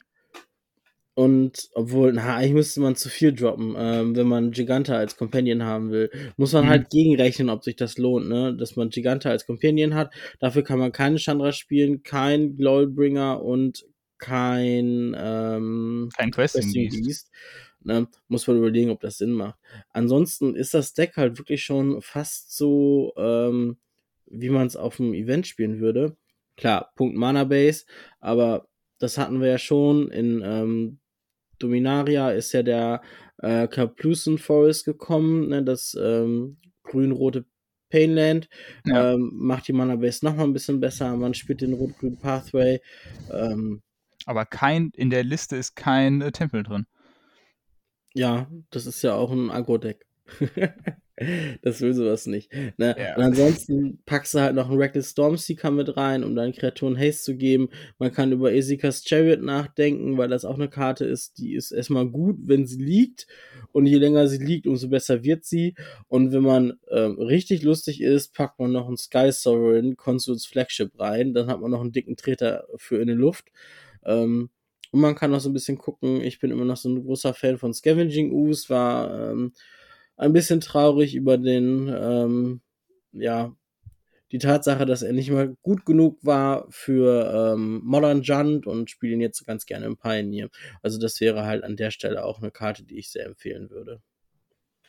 Und 1.16 1.70
obwohl, 1.74 2.14
na, 2.14 2.38
eigentlich 2.38 2.54
müsste 2.54 2.82
man 2.82 2.96
zu 2.96 3.08
viel 3.08 3.34
droppen, 3.34 3.76
ähm, 3.78 4.16
wenn 4.16 4.28
man 4.28 4.52
Giganta 4.52 4.96
als 4.96 5.16
Companion 5.16 5.64
haben 5.64 5.92
will. 5.92 6.10
Muss 6.38 6.54
man 6.54 6.66
mhm. 6.66 6.70
halt 6.70 6.90
gegenrechnen, 6.90 7.50
ob 7.52 7.64
sich 7.64 7.76
das 7.76 8.00
lohnt, 8.00 8.28
ne? 8.28 8.56
Dass 8.58 8.76
man 8.76 8.90
Giganta 8.90 9.30
als 9.30 9.46
Companion 9.46 9.94
hat. 9.94 10.12
Dafür 10.40 10.64
kann 10.64 10.80
man 10.80 10.92
keine 10.92 11.20
Chandra 11.20 11.52
spielen, 11.52 12.02
kein 12.02 12.56
Glowbringer 12.56 13.44
und 13.44 13.86
kein, 14.18 15.16
ähm, 15.18 16.10
kein 16.16 16.32
Questing, 16.32 16.62
Questing 16.62 17.04
Beast. 17.04 17.30
Ne? 17.82 18.08
Muss 18.28 18.48
man 18.48 18.58
überlegen, 18.58 18.90
ob 18.90 19.02
das 19.02 19.18
Sinn 19.18 19.34
macht. 19.34 19.60
Ansonsten 19.90 20.56
ist 20.56 20.74
das 20.74 20.94
Deck 20.94 21.18
halt 21.18 21.38
wirklich 21.38 21.64
schon 21.64 22.02
fast 22.02 22.56
so, 22.56 23.14
ähm, 23.18 23.78
wie 24.26 24.50
man 24.50 24.66
es 24.66 24.76
auf 24.76 24.98
dem 24.98 25.14
Event 25.14 25.46
spielen 25.46 25.80
würde. 25.80 26.16
Klar, 26.56 26.92
Punkt 26.96 27.16
Mana 27.18 27.44
Base, 27.44 27.86
aber 28.20 28.68
das 29.00 29.18
hatten 29.18 29.42
wir 29.42 29.50
ja 29.50 29.58
schon 29.58 30.10
in 30.10 30.42
ähm, 30.44 31.00
Dominaria 31.64 32.32
ist 32.32 32.52
ja 32.54 32.64
der 32.64 33.02
äh, 33.38 33.68
Kaplusen 33.68 34.38
Forest 34.38 34.86
gekommen, 34.86 35.50
ne, 35.50 35.64
das 35.64 35.98
ähm, 36.00 36.58
grün-rote 36.84 37.46
Painland. 37.90 38.50
Ja. 38.86 39.14
Ähm, 39.14 39.32
macht 39.34 39.68
die 39.68 39.74
Mana 39.74 39.96
Base 39.96 40.26
nochmal 40.26 40.46
ein 40.46 40.54
bisschen 40.54 40.80
besser. 40.80 41.16
Man 41.16 41.34
spielt 41.34 41.62
den 41.62 41.74
rot-grünen 41.74 42.18
Pathway. 42.18 42.82
Ähm, 43.32 43.82
Aber 44.26 44.46
kein, 44.46 44.92
in 44.96 45.10
der 45.10 45.24
Liste 45.24 45.56
ist 45.56 45.76
kein 45.76 46.22
äh, 46.22 46.32
Tempel 46.32 46.64
drin. 46.64 46.88
Ja, 48.16 48.48
das 48.72 48.86
ist 48.86 49.02
ja 49.04 49.14
auch 49.16 49.32
ein 49.32 49.52
Agro-Deck. 49.52 50.06
das 51.62 51.82
will 51.82 51.94
sowas 51.94 52.26
nicht. 52.26 52.52
Ne? 52.78 52.96
Ja. 52.98 53.16
Und 53.16 53.24
ansonsten 53.24 54.00
packst 54.06 54.34
du 54.34 54.40
halt 54.40 54.56
noch 54.56 54.70
einen 54.70 54.80
Reckless 54.80 55.12
Stormseeker 55.12 55.72
mit 55.72 55.96
rein, 55.98 56.24
um 56.24 56.36
deinen 56.36 56.54
Kreaturen 56.54 56.98
Haste 56.98 57.24
zu 57.24 57.36
geben. 57.36 57.70
Man 58.00 58.12
kann 58.12 58.32
über 58.32 58.54
Esikas 58.54 59.04
Chariot 59.04 59.42
nachdenken, 59.42 60.18
weil 60.18 60.30
das 60.30 60.46
auch 60.46 60.56
eine 60.56 60.70
Karte 60.70 61.06
ist, 61.06 61.38
die 61.38 61.56
ist 61.56 61.72
erstmal 61.72 62.08
gut, 62.08 62.38
wenn 62.44 62.66
sie 62.66 62.82
liegt. 62.82 63.28
Und 63.72 63.88
je 63.88 63.98
länger 63.98 64.28
sie 64.28 64.44
liegt, 64.44 64.68
umso 64.68 64.88
besser 64.88 65.24
wird 65.24 65.46
sie. 65.46 65.76
Und 66.08 66.32
wenn 66.32 66.44
man 66.44 66.74
ähm, 66.92 67.20
richtig 67.20 67.64
lustig 67.64 68.02
ist, 68.02 68.34
packt 68.34 68.60
man 68.60 68.72
noch 68.72 68.88
einen 68.88 68.98
Sky 68.98 69.32
Sovereign 69.32 69.96
Consuls 69.96 70.46
Flagship 70.46 71.00
rein. 71.00 71.34
Dann 71.34 71.48
hat 71.48 71.60
man 71.60 71.72
noch 71.72 71.82
einen 71.82 71.92
dicken 71.92 72.16
Treter 72.16 72.66
für 72.76 73.02
in 73.02 73.08
die 73.08 73.14
Luft. 73.14 73.52
Ähm, 74.06 74.50
und 74.94 75.00
man 75.00 75.16
kann 75.16 75.32
noch 75.32 75.40
so 75.40 75.50
ein 75.50 75.54
bisschen 75.54 75.80
gucken. 75.80 76.22
Ich 76.22 76.40
bin 76.40 76.52
immer 76.52 76.66
noch 76.66 76.78
so 76.78 76.88
ein 76.88 77.04
großer 77.04 77.34
Fan 77.34 77.58
von 77.58 77.74
Scavenging 77.74 78.32
Ooze, 78.32 78.70
war 78.70 79.32
ähm, 79.32 79.54
ein 80.18 80.34
bisschen 80.34 80.62
traurig 80.62 81.16
über 81.16 81.38
den, 81.38 81.88
ähm, 81.90 82.62
ja, 83.12 83.56
die 84.32 84.40
Tatsache, 84.40 84.86
dass 84.88 85.04
er 85.04 85.14
nicht 85.14 85.30
mal 85.30 85.56
gut 85.62 85.86
genug 85.86 86.18
war 86.24 86.66
für 86.70 87.54
ähm, 87.54 87.82
Modern 87.84 88.24
Junt 88.24 88.66
und 88.66 88.90
spiele 88.90 89.14
ihn 89.14 89.22
jetzt 89.22 89.46
ganz 89.46 89.66
gerne 89.66 89.86
im 89.86 89.96
Pioneer. 89.96 90.50
Also 90.82 91.00
das 91.00 91.22
wäre 91.22 91.46
halt 91.46 91.64
an 91.64 91.76
der 91.76 91.92
Stelle 91.92 92.26
auch 92.26 92.42
eine 92.42 92.50
Karte, 92.50 92.84
die 92.84 92.98
ich 92.98 93.12
sehr 93.12 93.28
empfehlen 93.28 93.70
würde. 93.70 94.02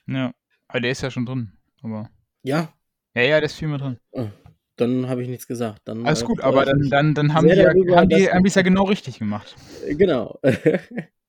Ja, 0.07 0.33
aber 0.67 0.81
der 0.81 0.93
ist 0.93 1.03
ja 1.03 1.11
schon 1.11 1.27
drin, 1.27 1.53
aber. 1.83 2.11
Ja. 2.43 2.73
Ja, 3.15 3.23
ja, 3.23 3.37
der 3.37 3.45
ist 3.45 3.57
viel 3.57 3.69
mehr 3.69 3.79
drin. 3.79 3.99
Oh, 4.13 4.29
dann 4.77 5.09
habe 5.09 5.23
ich 5.23 5.29
nichts 5.29 5.47
gesagt. 5.47 5.83
Dann, 5.85 6.07
Alles 6.07 6.25
gut, 6.25 6.41
aber 6.41 6.65
dann, 6.65 6.89
dann, 6.89 7.15
dann 7.15 7.35
haben 7.35 7.47
die, 7.47 7.55
ja, 7.55 7.69
haben 7.69 8.09
die, 8.09 8.31
haben 8.31 8.43
die 8.43 8.49
es 8.49 8.55
ja 8.55 8.63
genau 8.63 8.85
richtig 8.85 9.19
gemacht. 9.19 9.55
Genau. 9.87 10.41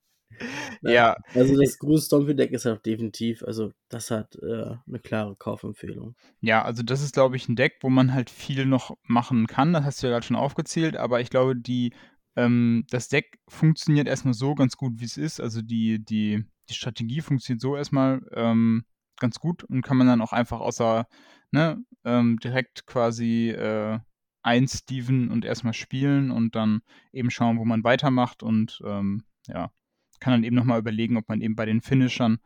ja. 0.82 1.16
Also 1.34 1.60
das 1.60 1.78
Gruß 1.78 2.06
Stompy 2.06 2.36
Deck 2.36 2.52
ist 2.52 2.66
auch 2.66 2.80
definitiv, 2.80 3.44
also 3.44 3.72
das 3.90 4.12
hat 4.12 4.36
äh, 4.36 4.76
eine 4.88 5.00
klare 5.00 5.36
Kaufempfehlung. 5.36 6.16
Ja, 6.42 6.64
also 6.64 6.84
das 6.84 7.02
ist, 7.02 7.14
glaube 7.14 7.36
ich, 7.36 7.48
ein 7.48 7.56
Deck, 7.56 7.78
wo 7.82 7.90
man 7.90 8.14
halt 8.14 8.30
viel 8.30 8.66
noch 8.66 8.98
machen 9.04 9.48
kann. 9.48 9.74
Das 9.74 9.86
hast 9.86 10.04
du 10.04 10.08
ja 10.08 10.14
gerade 10.14 10.26
schon 10.26 10.36
aufgezählt, 10.36 10.98
aber 10.98 11.22
ich 11.22 11.30
glaube, 11.30 11.56
die, 11.56 11.94
ähm, 12.36 12.86
das 12.90 13.10
Deck 13.10 13.40
funktioniert 13.48 14.08
erstmal 14.08 14.34
so 14.34 14.56
ganz 14.56 14.78
gut, 14.78 15.00
wie 15.00 15.06
es 15.06 15.18
ist. 15.18 15.40
Also 15.40 15.62
die, 15.62 16.04
die, 16.04 16.46
die 16.70 16.74
Strategie 16.74 17.22
funktioniert 17.22 17.62
so 17.62 17.76
erstmal 17.76 18.22
ähm, 18.34 18.86
ganz 19.20 19.40
gut 19.40 19.64
und 19.64 19.82
kann 19.82 19.98
man 19.98 20.08
dann 20.08 20.22
auch 20.22 20.34
einfach 20.34 20.60
außer, 20.60 21.08
ne, 21.52 21.84
ähm, 22.04 22.38
direkt 22.40 22.86
quasi 22.86 23.50
äh, 23.50 24.00
einsteven 24.46 25.32
und 25.32 25.44
erstmal 25.44 25.74
spielen 25.74 26.30
und 26.30 26.56
dann 26.56 26.82
eben 27.12 27.32
schauen, 27.32 27.58
wo 27.58 27.66
man 27.66 27.84
weitermacht 27.84 28.44
und 28.44 28.80
ähm, 28.86 29.24
ja, 29.48 29.72
kann 30.20 30.34
dann 30.34 30.44
eben 30.44 30.56
nochmal 30.56 30.80
überlegen, 30.80 31.18
ob 31.18 31.28
man 31.30 31.42
eben 31.42 31.56
bei 31.56 31.66
den 31.66 31.82
Finishern 31.82 32.40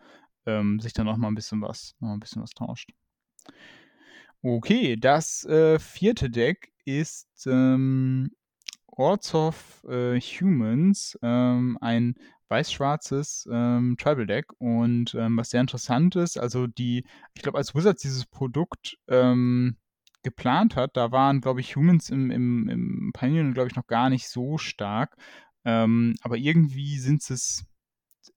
ähm, 0.45 0.79
sich 0.79 0.93
dann 0.93 1.05
noch 1.05 1.17
mal 1.17 1.27
ein 1.27 1.35
bisschen 1.35 1.61
was, 1.61 1.95
noch 1.99 2.11
ein 2.11 2.19
bisschen 2.19 2.41
was 2.41 2.51
tauscht. 2.51 2.91
Okay, 4.41 4.95
das 4.95 5.43
äh, 5.45 5.79
vierte 5.79 6.29
Deck 6.29 6.71
ist 6.85 7.45
ähm, 7.45 8.31
Ords 8.87 9.33
of 9.35 9.83
äh, 9.87 10.19
Humans, 10.19 11.17
ähm, 11.21 11.77
ein 11.81 12.15
weiß-schwarzes 12.49 13.47
ähm, 13.51 13.95
Tribal 13.99 14.25
Deck 14.25 14.47
und 14.57 15.13
ähm, 15.15 15.37
was 15.37 15.51
sehr 15.51 15.61
interessant 15.61 16.15
ist, 16.15 16.37
also 16.37 16.67
die, 16.67 17.05
ich 17.33 17.43
glaube, 17.43 17.57
als 17.57 17.75
Wizards 17.75 18.01
dieses 18.01 18.25
Produkt 18.25 18.97
ähm, 19.07 19.77
geplant 20.23 20.75
hat, 20.75 20.97
da 20.97 21.11
waren, 21.11 21.41
glaube 21.41 21.61
ich, 21.61 21.75
Humans 21.75 22.09
im, 22.09 22.31
im, 22.31 22.67
im 22.67 23.11
Pioneer, 23.13 23.51
glaube 23.53 23.69
ich, 23.69 23.75
noch 23.75 23.87
gar 23.87 24.09
nicht 24.09 24.27
so 24.27 24.57
stark. 24.57 25.15
Ähm, 25.65 26.15
aber 26.21 26.37
irgendwie 26.37 26.97
sind 26.99 27.29
es 27.29 27.65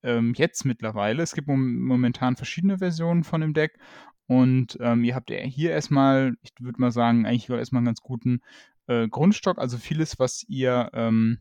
ähm, 0.03 0.35
jetzt 0.37 0.65
mittlerweile. 0.65 1.23
Es 1.23 1.35
gibt 1.35 1.49
mom 1.49 1.81
momentan 1.81 2.37
verschiedene 2.37 2.79
Versionen 2.79 3.25
von 3.25 3.41
dem 3.41 3.55
Deck. 3.55 3.79
Und 4.27 4.79
ähm, 4.81 5.05
ihr 5.05 5.15
habt 5.15 5.31
hier 5.31 5.71
erstmal, 5.71 6.35
ich 6.43 6.53
würde 6.61 6.81
mal 6.81 6.93
sagen, 6.93 7.27
eigentlich 7.27 7.51
erstmal 7.51 7.81
einen 7.81 7.87
ganz 7.87 8.01
guten 8.01 8.41
äh, 8.87 9.09
Grundstock. 9.09 9.59
Also 9.59 9.79
vieles, 9.79 10.19
was 10.19 10.45
ihr 10.49 10.91
ähm, 10.95 11.39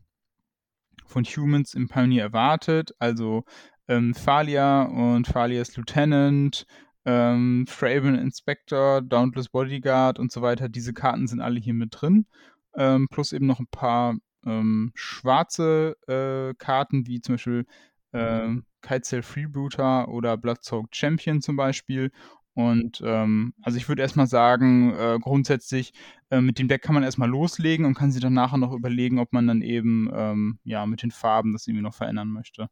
von 1.06 1.24
Humans 1.24 1.74
im 1.74 1.88
Pioneer 1.88 2.24
erwartet. 2.24 2.92
Also 2.98 3.44
ähm, 3.88 4.12
Thalia 4.12 4.82
und 4.82 5.26
Thalias 5.26 5.76
Lieutenant, 5.76 6.66
ähm, 7.04 7.66
Fraven 7.68 8.14
Inspector, 8.14 9.02
Dauntless 9.02 9.48
Bodyguard 9.48 10.18
und 10.18 10.30
so 10.32 10.42
weiter. 10.42 10.68
Diese 10.68 10.92
Karten 10.92 11.26
sind 11.26 11.40
alle 11.40 11.60
hier 11.60 11.74
mit 11.74 11.90
drin. 11.92 12.26
Ähm, 12.74 13.08
plus 13.10 13.32
eben 13.32 13.46
noch 13.46 13.60
ein 13.60 13.66
paar 13.66 14.16
ähm, 14.46 14.92
schwarze 14.94 15.96
äh, 16.06 16.54
Karten, 16.58 17.06
wie 17.06 17.20
zum 17.20 17.34
Beispiel 17.34 17.66
äh, 18.12 18.48
Kitesale 18.82 19.22
Freebooter 19.22 20.08
oder 20.08 20.36
Bloodsoaked 20.36 20.94
Champion 20.94 21.40
zum 21.40 21.56
Beispiel. 21.56 22.10
Und 22.54 23.02
ähm, 23.04 23.54
also 23.62 23.78
ich 23.78 23.88
würde 23.88 24.02
erstmal 24.02 24.26
sagen, 24.26 24.94
äh, 24.94 25.18
grundsätzlich 25.20 25.92
äh, 26.30 26.40
mit 26.40 26.58
dem 26.58 26.68
Deck 26.68 26.82
kann 26.82 26.94
man 26.94 27.02
erstmal 27.02 27.30
loslegen 27.30 27.86
und 27.86 27.94
kann 27.94 28.12
sich 28.12 28.20
dann 28.20 28.34
nachher 28.34 28.58
noch 28.58 28.72
überlegen, 28.72 29.18
ob 29.18 29.32
man 29.32 29.46
dann 29.46 29.62
eben 29.62 30.10
ähm, 30.14 30.58
ja 30.64 30.84
mit 30.84 31.02
den 31.02 31.10
Farben 31.10 31.52
das 31.52 31.66
irgendwie 31.66 31.82
noch 31.82 31.94
verändern 31.94 32.28
möchte. 32.28 32.68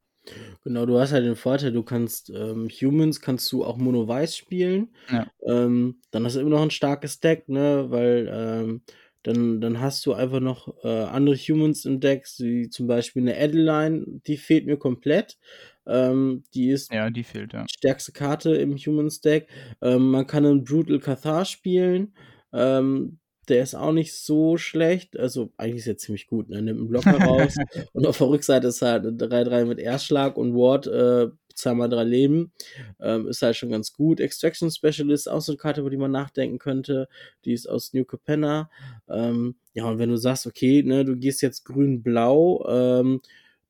Genau, 0.64 0.85
du 0.85 0.98
hast 0.98 1.12
halt 1.12 1.24
den 1.24 1.35
Vorteil, 1.35 1.72
du 1.72 1.83
kannst 1.83 2.28
ähm, 2.28 2.68
Humans 2.68 3.22
kannst 3.22 3.50
du 3.52 3.64
auch 3.64 3.78
Mono-Weiß 3.78 4.37
spielen. 4.37 4.94
Ja. 5.11 5.26
Ähm, 5.46 6.00
dann 6.11 6.24
hast 6.24 6.37
du 6.37 6.40
immer 6.40 6.50
noch 6.50 6.62
ein 6.62 6.70
starkes 6.70 7.20
Deck, 7.20 7.48
ne? 7.48 7.87
Weil 7.88 8.30
ähm, 8.30 8.83
dann, 9.22 9.61
dann 9.61 9.80
hast 9.80 10.04
du 10.06 10.14
einfach 10.14 10.40
noch 10.40 10.74
äh, 10.83 10.88
andere 10.88 11.37
Humans 11.37 11.85
im 11.85 12.00
Deck, 12.00 12.26
wie 12.38 12.68
zum 12.68 12.87
Beispiel 12.87 13.22
eine 13.22 13.37
Adeline, 13.37 14.04
die 14.26 14.37
fehlt 14.37 14.66
mir 14.66 14.78
komplett. 14.78 15.38
Ähm, 15.87 16.44
die 16.54 16.70
ist 16.70 16.92
Ja, 16.92 17.11
die 17.11 17.24
fehlt, 17.24 17.52
ja. 17.52 17.66
stärkste 17.70 18.12
Karte 18.12 18.54
im 18.54 18.76
Humans 18.76 19.20
Deck. 19.20 19.48
Ähm, 19.83 20.11
man 20.11 20.26
kann 20.26 20.46
einen 20.46 20.64
Brutal 20.64 21.00
Cathar 21.00 21.44
spielen. 21.44 22.14
Ähm, 22.52 23.18
der 23.48 23.62
ist 23.62 23.74
auch 23.74 23.92
nicht 23.92 24.14
so 24.14 24.56
schlecht. 24.56 25.18
Also 25.18 25.52
eigentlich 25.56 25.80
ist 25.80 25.88
er 25.88 25.96
ziemlich 25.96 26.26
gut. 26.26 26.48
Ne? 26.48 26.62
Nimmt 26.62 26.78
einen 26.78 26.88
Blocker 26.88 27.18
raus. 27.18 27.56
und 27.92 28.06
auf 28.06 28.18
der 28.18 28.28
Rückseite 28.28 28.68
ist 28.68 28.80
halt 28.80 29.04
3-3 29.04 29.64
mit 29.64 29.78
Erstschlag 29.80 30.37
und 30.37 30.54
Ward 30.54 30.87
äh, 30.87 31.30
zweimal 31.61 31.88
drei 31.88 32.05
Leben. 32.05 32.53
Ähm, 33.01 33.29
ist 33.29 33.42
halt 33.42 33.57
schon 33.57 33.70
ganz 33.70 33.92
gut. 33.92 34.20
Extraction 34.20 34.70
Specialist, 34.70 35.29
auch 35.29 35.40
so 35.40 35.53
eine 35.53 35.59
Karte, 35.59 35.81
über 35.81 35.90
die 35.90 35.96
man 35.96 36.11
nachdenken 36.11 36.59
könnte. 36.59 37.09
Die 37.44 37.53
ist 37.53 37.66
aus 37.68 37.92
New 37.92 38.05
Capenna. 38.05 38.70
Ähm, 39.09 39.57
ja, 39.75 39.85
und 39.85 39.99
wenn 39.99 40.11
du 40.11 40.16
sagst, 40.16 40.46
okay, 40.46 40.83
ne, 40.83 41.05
du 41.05 41.16
gehst 41.16 41.42
jetzt 41.42 41.64
grün-blau, 41.64 42.66
ähm, 42.68 43.20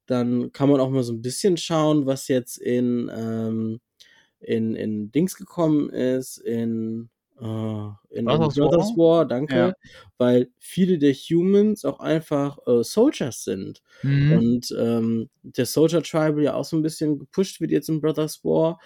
dann 0.06 0.52
kann 0.52 0.68
man 0.68 0.80
auch 0.80 0.90
mal 0.90 1.02
so 1.02 1.12
ein 1.12 1.22
bisschen 1.22 1.56
schauen, 1.56 2.06
was 2.06 2.28
jetzt 2.28 2.58
in, 2.58 3.10
ähm, 3.14 3.80
in, 4.40 4.74
in 4.74 5.12
Dings 5.12 5.36
gekommen 5.36 5.90
ist, 5.90 6.38
in 6.38 7.10
äh, 7.40 8.18
in, 8.18 8.24
Brothers 8.26 8.54
Brothers 8.54 8.90
War? 8.96 9.18
War, 9.18 9.26
danke, 9.26 9.56
Ja. 9.56 9.72
weil 10.18 10.50
viele 10.58 10.98
der 10.98 11.14
Humans 11.14 11.84
auch 11.84 12.00
einfach 12.00 12.58
äh, 12.66 12.82
Soldiers 12.82 13.44
sind. 13.44 13.82
Mhm. 14.02 14.32
Und 14.32 14.76
ähm, 14.78 15.30
der 15.42 15.66
Soldier 15.66 16.02
Tribal 16.02 16.42
ja 16.42 16.54
auch 16.54 16.64
so 16.64 16.76
ein 16.76 16.82
bisschen 16.82 17.18
gepusht 17.18 17.60
wird 17.60 17.70
jetzt 17.70 17.88
in 17.88 18.00
Brothers 18.00 18.44
War. 18.44 18.78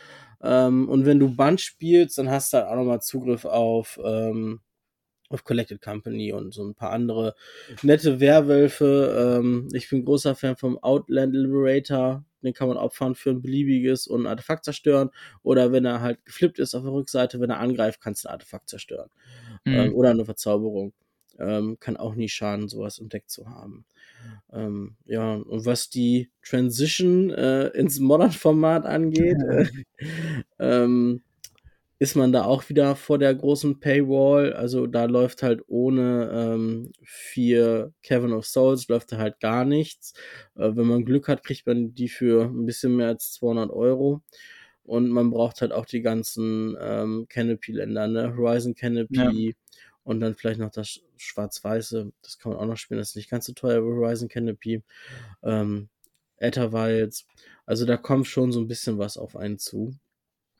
Ähm, 0.42 0.88
und 0.88 1.06
wenn 1.06 1.18
du 1.18 1.34
Bunch 1.34 1.60
spielst, 1.62 2.18
dann 2.18 2.30
hast 2.30 2.52
du 2.52 2.58
halt 2.58 2.68
auch 2.68 2.76
nochmal 2.76 3.00
Zugriff 3.00 3.44
auf, 3.44 3.98
ähm, 4.04 4.60
auf 5.34 5.44
Collected 5.44 5.82
Company 5.82 6.32
und 6.32 6.54
so 6.54 6.64
ein 6.64 6.74
paar 6.74 6.90
andere 6.92 7.34
nette 7.82 8.20
Werwölfe. 8.20 9.38
Ähm, 9.40 9.68
ich 9.72 9.88
bin 9.90 10.04
großer 10.04 10.34
Fan 10.34 10.56
vom 10.56 10.78
Outland 10.78 11.34
Liberator. 11.34 12.24
Den 12.42 12.54
kann 12.54 12.68
man 12.68 12.76
opfern 12.76 13.14
für 13.14 13.30
ein 13.30 13.42
beliebiges 13.42 14.06
und 14.06 14.22
ein 14.22 14.26
Artefakt 14.26 14.64
zerstören. 14.64 15.10
Oder 15.42 15.72
wenn 15.72 15.84
er 15.84 16.00
halt 16.00 16.24
geflippt 16.24 16.58
ist 16.58 16.74
auf 16.74 16.82
der 16.82 16.92
Rückseite, 16.92 17.40
wenn 17.40 17.50
er 17.50 17.60
angreift, 17.60 18.00
kannst 18.00 18.24
du 18.24 18.28
ein 18.28 18.32
Artefakt 18.34 18.68
zerstören. 18.68 19.10
Ähm, 19.70 19.90
Mhm. 19.90 19.94
oder 19.94 20.10
eine 20.10 20.24
Verzauberung. 20.24 20.92
Ähm, 21.38 21.78
kann 21.80 21.96
auch 21.96 22.14
nie 22.14 22.28
schaden, 22.28 22.68
sowas 22.68 22.98
im 22.98 23.08
Deck 23.08 23.28
zu 23.28 23.48
haben. 23.48 23.84
Ähm, 24.52 24.96
ja, 25.06 25.34
und 25.34 25.66
was 25.66 25.90
die 25.90 26.30
Transition 26.42 27.30
äh, 27.30 27.68
ins 27.68 27.98
Modern-Format 27.98 28.86
angeht, 28.86 29.36
äh, 29.48 29.66
ähm, 30.58 31.22
ist 32.04 32.16
man 32.16 32.32
da 32.32 32.44
auch 32.44 32.68
wieder 32.68 32.96
vor 32.96 33.18
der 33.18 33.34
großen 33.34 33.80
Paywall. 33.80 34.52
Also 34.52 34.86
da 34.86 35.06
läuft 35.06 35.42
halt 35.42 35.62
ohne 35.68 36.30
ähm, 36.34 36.92
vier 37.02 37.94
Cavern 38.02 38.34
of 38.34 38.44
Souls, 38.44 38.88
läuft 38.88 39.12
da 39.12 39.16
halt 39.16 39.40
gar 39.40 39.64
nichts. 39.64 40.12
Äh, 40.54 40.76
wenn 40.76 40.86
man 40.86 41.06
Glück 41.06 41.28
hat, 41.28 41.44
kriegt 41.44 41.66
man 41.66 41.94
die 41.94 42.10
für 42.10 42.44
ein 42.44 42.66
bisschen 42.66 42.96
mehr 42.96 43.08
als 43.08 43.32
200 43.32 43.70
Euro. 43.70 44.20
Und 44.82 45.08
man 45.08 45.30
braucht 45.30 45.62
halt 45.62 45.72
auch 45.72 45.86
die 45.86 46.02
ganzen 46.02 46.76
ähm, 46.78 47.24
Canopy-Länder, 47.30 48.06
ne? 48.06 48.36
Horizon 48.36 48.74
Canopy 48.74 49.56
und 50.02 50.20
dann 50.20 50.34
vielleicht 50.34 50.60
noch 50.60 50.70
das 50.70 51.00
Schwarz-Weiße. 51.16 52.12
Das 52.20 52.38
kann 52.38 52.52
man 52.52 52.60
auch 52.60 52.66
noch 52.66 52.76
spielen. 52.76 52.98
Das 52.98 53.10
ist 53.10 53.16
nicht 53.16 53.30
ganz 53.30 53.46
so 53.46 53.54
teuer 53.54 53.82
wie 53.82 53.88
Horizon 53.88 54.28
Canopy. 54.28 54.82
Ähm, 55.42 55.88
Etherwilds. 56.36 57.26
Also 57.64 57.86
da 57.86 57.96
kommt 57.96 58.26
schon 58.26 58.52
so 58.52 58.60
ein 58.60 58.68
bisschen 58.68 58.98
was 58.98 59.16
auf 59.16 59.36
einen 59.36 59.58
zu. 59.58 59.94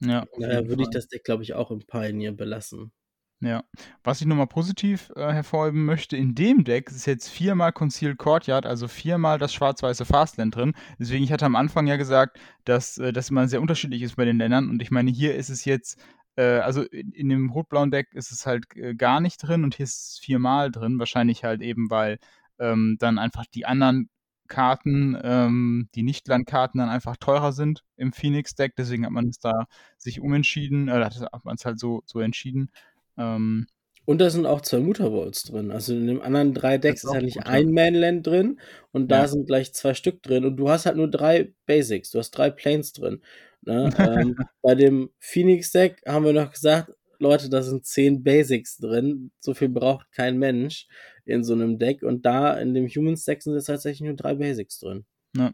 Ja, 0.07 0.27
Daher 0.39 0.69
würde 0.69 0.83
ich 0.83 0.91
das 0.91 1.09
Deck, 1.09 1.25
glaube 1.25 1.43
ich, 1.43 1.55
auch 1.55 1.71
im 1.71 1.81
Pioneer 1.81 2.33
belassen. 2.33 2.93
Ja. 3.41 3.63
Was 4.03 4.21
ich 4.21 4.27
nochmal 4.27 4.47
positiv 4.47 5.11
äh, 5.17 5.33
hervorheben 5.33 5.85
möchte, 5.85 6.17
in 6.17 6.35
dem 6.35 6.65
Deck 6.65 6.89
ist 6.91 7.07
jetzt 7.07 7.29
viermal 7.29 7.73
Concealed 7.73 8.17
Courtyard, 8.17 8.65
also 8.65 8.89
viermal 8.89 9.39
das 9.39 9.53
schwarz-weiße 9.53 10.07
Fastland 10.07 10.57
drin. 10.57 10.73
Deswegen, 10.99 11.25
ich 11.25 11.33
hatte 11.33 11.45
am 11.45 11.57
Anfang 11.57 11.87
ja 11.87 11.97
gesagt, 11.97 12.39
dass 12.65 12.97
äh, 12.99 13.13
das 13.13 13.31
immer 13.31 13.47
sehr 13.49 13.61
unterschiedlich 13.61 14.03
ist 14.03 14.17
bei 14.17 14.25
den 14.25 14.39
Ländern. 14.39 14.71
Und 14.71 14.81
ich 14.81 14.91
meine, 14.91 15.11
hier 15.11 15.35
ist 15.35 15.51
es 15.51 15.65
jetzt, 15.67 15.99
äh, 16.37 16.59
also 16.59 16.83
in, 16.83 17.13
in 17.13 17.29
dem 17.29 17.51
rot-blauen 17.51 17.91
Deck 17.91 18.15
ist 18.15 18.33
es 18.33 18.47
halt 18.47 18.65
äh, 18.77 18.95
gar 18.95 19.21
nicht 19.21 19.39
drin 19.39 19.65
und 19.65 19.75
hier 19.75 19.85
ist 19.85 20.13
es 20.13 20.19
viermal 20.21 20.71
drin. 20.71 20.99
Wahrscheinlich 20.99 21.45
halt 21.45 21.61
eben, 21.61 21.91
weil 21.91 22.19
ähm, 22.59 22.97
dann 22.99 23.19
einfach 23.19 23.45
die 23.47 23.67
anderen 23.67 24.09
Karten, 24.49 25.19
ähm, 25.23 25.89
die 25.95 26.03
Nicht-Landkarten 26.03 26.79
dann 26.79 26.89
einfach 26.89 27.17
teurer 27.17 27.53
sind 27.53 27.83
im 27.97 28.13
Phoenix-Deck. 28.13 28.75
Deswegen 28.77 29.05
hat 29.07 29.13
man 29.13 29.29
es 29.29 29.39
da 29.39 29.67
sich 29.99 30.21
umentschieden, 30.21 30.89
oder 30.91 31.07
hat 31.07 31.45
man 31.45 31.57
es 31.57 31.65
halt 31.65 31.79
so, 31.79 32.03
so 32.07 32.21
entschieden. 32.21 32.71
Ähm, 33.17 33.67
Und 34.07 34.19
da 34.21 34.29
sind 34.29 34.45
auch 34.47 34.61
zwei 34.61 34.81
Mutterbolts 34.81 35.45
drin. 35.45 35.71
Also 35.71 35.95
in 35.95 36.07
den 36.07 36.21
anderen 36.21 36.53
drei 36.53 36.77
Decks 36.79 37.05
ist 37.05 37.11
auch 37.11 37.21
nicht 37.21 37.47
ein 37.47 37.71
Mainland 37.71 38.27
drin 38.27 38.61
und 38.93 39.11
da 39.11 39.23
Ja. 39.23 39.29
sind 39.29 39.47
gleich 39.47 39.73
zwei 39.73 39.95
Stück 39.95 40.23
drin 40.23 40.45
und 40.45 40.57
du 40.57 40.69
hast 40.69 40.85
halt 40.87 40.97
nur 40.97 41.09
drei 41.09 41.55
Basics, 41.67 42.11
du 42.11 42.19
hast 42.19 42.33
drei 42.33 42.51
Planes 42.51 42.93
drin. 42.93 43.23
Ne? 43.63 43.91
ähm, 43.99 44.37
bei 44.63 44.75
dem 44.75 45.11
Phoenix-Deck 45.21 46.03
haben 46.07 46.25
wir 46.27 46.35
noch 46.35 46.51
gesagt, 46.53 46.93
Leute, 47.19 47.49
da 47.49 47.63
sind 47.63 47.87
zehn 47.87 48.23
Basics 48.23 48.77
drin. 48.77 49.31
So 49.41 49.55
viel 49.55 49.71
braucht 49.71 50.11
kein 50.13 50.37
Mensch 50.39 50.87
in 51.25 51.45
so 51.45 51.53
einem 51.55 51.79
Deck. 51.79 52.03
Und 52.03 52.25
da 52.27 52.55
in 52.55 52.75
dem 52.75 52.87
Humans-Deck 52.87 53.43
sind 53.43 53.55
jetzt 53.55 53.67
tatsächlich 53.67 54.03
nur 54.07 54.15
drei 54.15 54.35
Basics 54.35 54.79
drin. 54.79 55.05
Ja. 55.37 55.53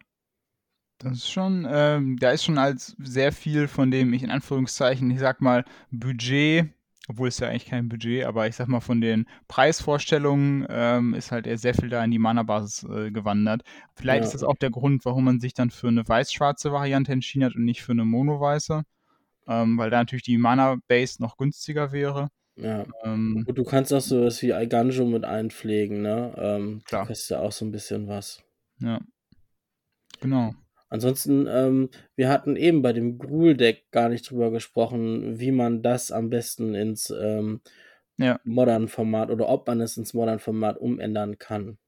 Das 0.99 1.13
ist 1.13 1.31
schon, 1.31 1.67
ähm, 1.71 2.19
da 2.19 2.31
ist 2.33 2.45
schon 2.45 2.59
als 2.59 2.95
sehr 2.99 3.33
viel 3.33 3.69
von 3.69 3.91
dem, 3.91 4.13
ich 4.13 4.23
in 4.23 4.31
Anführungszeichen, 4.31 5.11
ich 5.11 5.19
sag 5.19 5.41
mal, 5.41 5.65
Budget, 5.91 6.69
obwohl 7.09 7.29
es 7.29 7.39
ja 7.39 7.49
eigentlich 7.49 7.65
kein 7.65 7.89
Budget, 7.89 8.25
aber 8.27 8.47
ich 8.47 8.55
sag 8.57 8.69
mal, 8.69 8.81
von 8.81 9.01
den 9.01 9.25
Preisvorstellungen 9.49 10.67
ähm, 10.69 11.15
ist 11.15 11.33
halt 11.33 11.47
eher 11.47 11.57
sehr 11.57 11.73
viel 11.73 11.89
da 11.89 12.05
in 12.05 12.11
die 12.11 12.19
Mana-Basis 12.19 12.85
äh, 12.85 13.11
gewandert. 13.11 13.63
Vielleicht 13.95 14.21
Ja. 14.21 14.27
ist 14.27 14.35
das 14.35 14.43
auch 14.43 14.57
der 14.57 14.71
Grund, 14.71 15.07
warum 15.07 15.25
man 15.25 15.41
sich 15.41 15.55
dann 15.55 15.71
für 15.71 15.89
eine 15.89 16.07
weiß-schwarze 16.07 16.71
Variante 16.71 17.13
entschieden 17.13 17.45
hat 17.47 17.55
und 17.55 17.65
nicht 17.65 17.83
für 17.83 17.93
eine 17.93 18.05
mono-weiße, 18.05 18.83
ähm, 19.49 19.79
weil 19.79 19.89
da 19.89 19.99
natürlich 20.01 20.25
die 20.25 20.37
Mana-Base 20.37 21.23
noch 21.23 21.39
günstiger 21.39 21.93
wäre. 21.93 22.29
Ja. 22.63 22.85
Ähm, 23.05 23.45
Und 23.47 23.57
du 23.59 23.65
kannst 23.65 23.93
auch 23.93 24.01
so 24.01 24.25
was 24.25 24.43
wie 24.43 24.53
Alganjo 24.53 25.07
mit 25.07 25.25
einpflegen, 25.25 26.03
ne? 26.03 26.35
Ähm, 26.37 26.83
Klar. 26.85 27.03
Da 27.03 27.07
kostet 27.09 27.31
ja 27.31 27.41
auch 27.41 27.53
so 27.53 27.65
ein 27.65 27.73
bisschen 27.73 28.07
was. 28.09 28.43
ja. 28.79 29.01
Genau. 30.21 30.53
Ansonsten, 30.91 31.47
ähm, 31.49 31.89
wir 32.17 32.29
hatten 32.29 32.57
eben 32.57 32.83
bei 32.83 32.93
dem 32.93 33.17
Gruul-Deck 33.19 33.91
gar 33.93 34.09
nicht 34.09 34.29
drüber 34.29 34.51
gesprochen, 34.51 35.39
wie 35.39 35.53
man 35.53 35.83
das 35.83 36.11
am 36.13 36.31
besten 36.31 36.75
ins 36.75 37.11
ähm, 37.11 37.61
Ja. 38.19 38.41
Modern-Format 38.45 39.31
oder 39.31 39.49
ob 39.49 39.67
man 39.69 39.81
es 39.81 39.97
ins 39.97 40.13
Modern-Format 40.15 40.79
umändern 40.79 41.39
kann. 41.39 41.79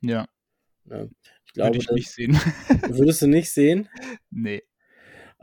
Ja. 0.00 0.26
Ne? 0.84 1.10
Ich 1.46 1.54
Würde 1.54 1.70
glaube, 1.70 1.76
ich 1.76 1.86
das 1.86 1.94
nicht 1.94 2.10
sehen. 2.10 2.32
würdest 2.88 3.22
du 3.22 3.26
nicht 3.28 3.50
sehen. 3.52 3.88
nee. 4.30 4.62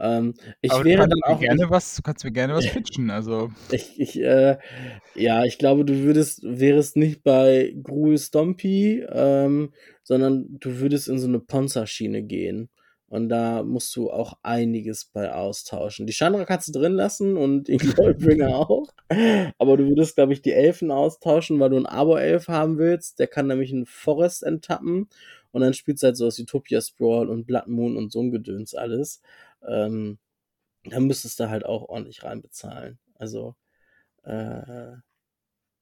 Ähm, 0.01 0.33
ich 0.61 0.71
Aber 0.71 0.83
wäre 0.83 1.03
du 1.03 1.09
dann 1.09 1.09
kannst 1.09 1.27
mir 1.27 1.35
auch. 1.35 1.39
gerne 1.39 1.69
was, 1.69 1.95
du 1.95 2.01
kannst 2.01 2.23
mir 2.25 2.31
gerne 2.31 2.55
was 2.55 2.67
pitchen. 2.71 3.11
Also, 3.11 3.51
Ich, 3.71 3.99
ich, 3.99 4.19
äh, 4.21 4.57
ja, 5.15 5.45
ich 5.45 5.57
glaube, 5.59 5.85
du 5.85 5.99
würdest, 6.03 6.41
wärest 6.43 6.97
nicht 6.97 7.23
bei 7.23 7.75
Gruul 7.83 8.17
Stompy, 8.17 9.05
ähm, 9.09 9.73
sondern 10.03 10.47
du 10.59 10.79
würdest 10.79 11.07
in 11.07 11.19
so 11.19 11.27
eine 11.27 11.39
Ponza-Schiene 11.39 12.23
gehen. 12.23 12.69
Und 13.07 13.27
da 13.29 13.61
musst 13.63 13.93
du 13.97 14.09
auch 14.09 14.37
einiges 14.41 15.05
bei 15.05 15.33
austauschen. 15.33 16.07
Die 16.07 16.13
Chandra 16.13 16.45
kannst 16.45 16.69
du 16.69 16.71
drin 16.79 16.93
lassen 16.93 17.37
und 17.37 17.67
den 17.67 17.77
Glorybringer 17.79 18.55
auch. 18.57 18.87
Aber 19.57 19.77
du 19.77 19.85
würdest, 19.89 20.15
glaube 20.15 20.33
ich, 20.33 20.41
die 20.41 20.53
Elfen 20.53 20.91
austauschen, 20.91 21.59
weil 21.59 21.69
du 21.71 21.75
einen 21.75 21.85
Abo-Elf 21.87 22.47
haben 22.47 22.77
willst. 22.77 23.19
Der 23.19 23.27
kann 23.27 23.47
nämlich 23.47 23.71
einen 23.73 23.85
Forest 23.85 24.43
enttappen. 24.43 25.09
Und 25.51 25.61
dann 25.61 25.73
spielst 25.73 26.03
du 26.03 26.07
halt 26.07 26.17
sowas 26.17 26.37
wie 26.39 26.45
Topia 26.45 26.79
Sprawl 26.81 27.29
und 27.29 27.45
Blood 27.45 27.67
Moon 27.67 27.97
und 27.97 28.13
so 28.13 28.21
ein 28.21 28.31
Gedöns 28.31 28.73
alles. 28.73 29.21
Ähm, 29.67 30.19
dann 30.85 31.05
müsstest 31.07 31.39
du 31.39 31.49
halt 31.49 31.65
auch 31.65 31.89
ordentlich 31.89 32.23
reinbezahlen. 32.23 32.99
Also, 33.15 33.55
äh, 34.23 34.93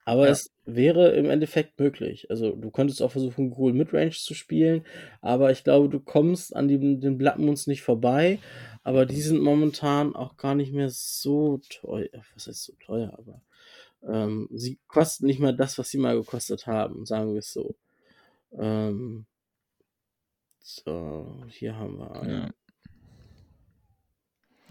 aber 0.05 0.25
Ja. 0.25 0.31
es 0.31 0.51
wäre 0.65 1.11
im 1.11 1.29
Endeffekt 1.29 1.79
möglich. 1.79 2.29
Also, 2.31 2.55
du 2.55 2.71
könntest 2.71 3.01
auch 3.01 3.11
versuchen, 3.11 3.51
Ghoul 3.51 3.73
Midrange 3.73 4.11
zu 4.11 4.33
spielen, 4.33 4.83
aber 5.21 5.51
ich 5.51 5.63
glaube, 5.63 5.89
du 5.89 5.99
kommst 5.99 6.55
an 6.55 6.67
die, 6.67 6.79
den 6.99 7.17
Moons 7.37 7.67
nicht 7.67 7.83
vorbei. 7.83 8.39
Aber 8.83 9.05
die 9.05 9.21
sind 9.21 9.41
momentan 9.41 10.15
auch 10.15 10.37
gar 10.37 10.55
nicht 10.55 10.73
mehr 10.73 10.89
so 10.89 11.59
teuer. 11.69 12.09
Was 12.33 12.47
heißt 12.47 12.63
so 12.63 12.73
teuer? 12.79 13.13
Aber 13.17 13.41
ähm, 14.03 14.47
sie 14.51 14.79
kosten 14.87 15.25
nicht 15.27 15.39
mal 15.39 15.55
das, 15.55 15.77
was 15.77 15.89
sie 15.89 15.97
mal 15.99 16.15
gekostet 16.17 16.65
haben, 16.67 17.05
sagen 17.05 17.33
wir 17.33 17.39
es 17.39 17.53
so. 17.53 17.75
Ähm, 18.57 19.25
so, 20.61 21.43
hier 21.49 21.75
haben 21.75 21.97
wir 21.97 22.15
einen. 22.21 22.31
ja. 22.31 22.49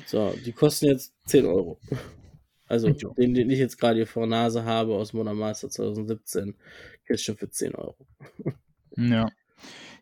So, 0.09 0.35
die 0.43 0.53
kosten 0.53 0.87
jetzt 0.87 1.13
10 1.27 1.45
Euro. 1.45 1.79
Also, 2.67 2.91
den, 2.91 3.35
den 3.35 3.51
ich 3.51 3.59
jetzt 3.59 3.79
gerade 3.79 3.97
hier 3.97 4.07
vor 4.07 4.23
der 4.23 4.31
Nase 4.31 4.65
habe 4.65 4.95
aus 4.95 5.13
Modern 5.13 5.37
Master 5.37 5.69
2017, 5.69 6.55
jetzt 7.07 7.25
schon 7.25 7.37
für 7.37 7.51
10 7.51 7.75
Euro. 7.75 7.97
ja. 8.97 9.29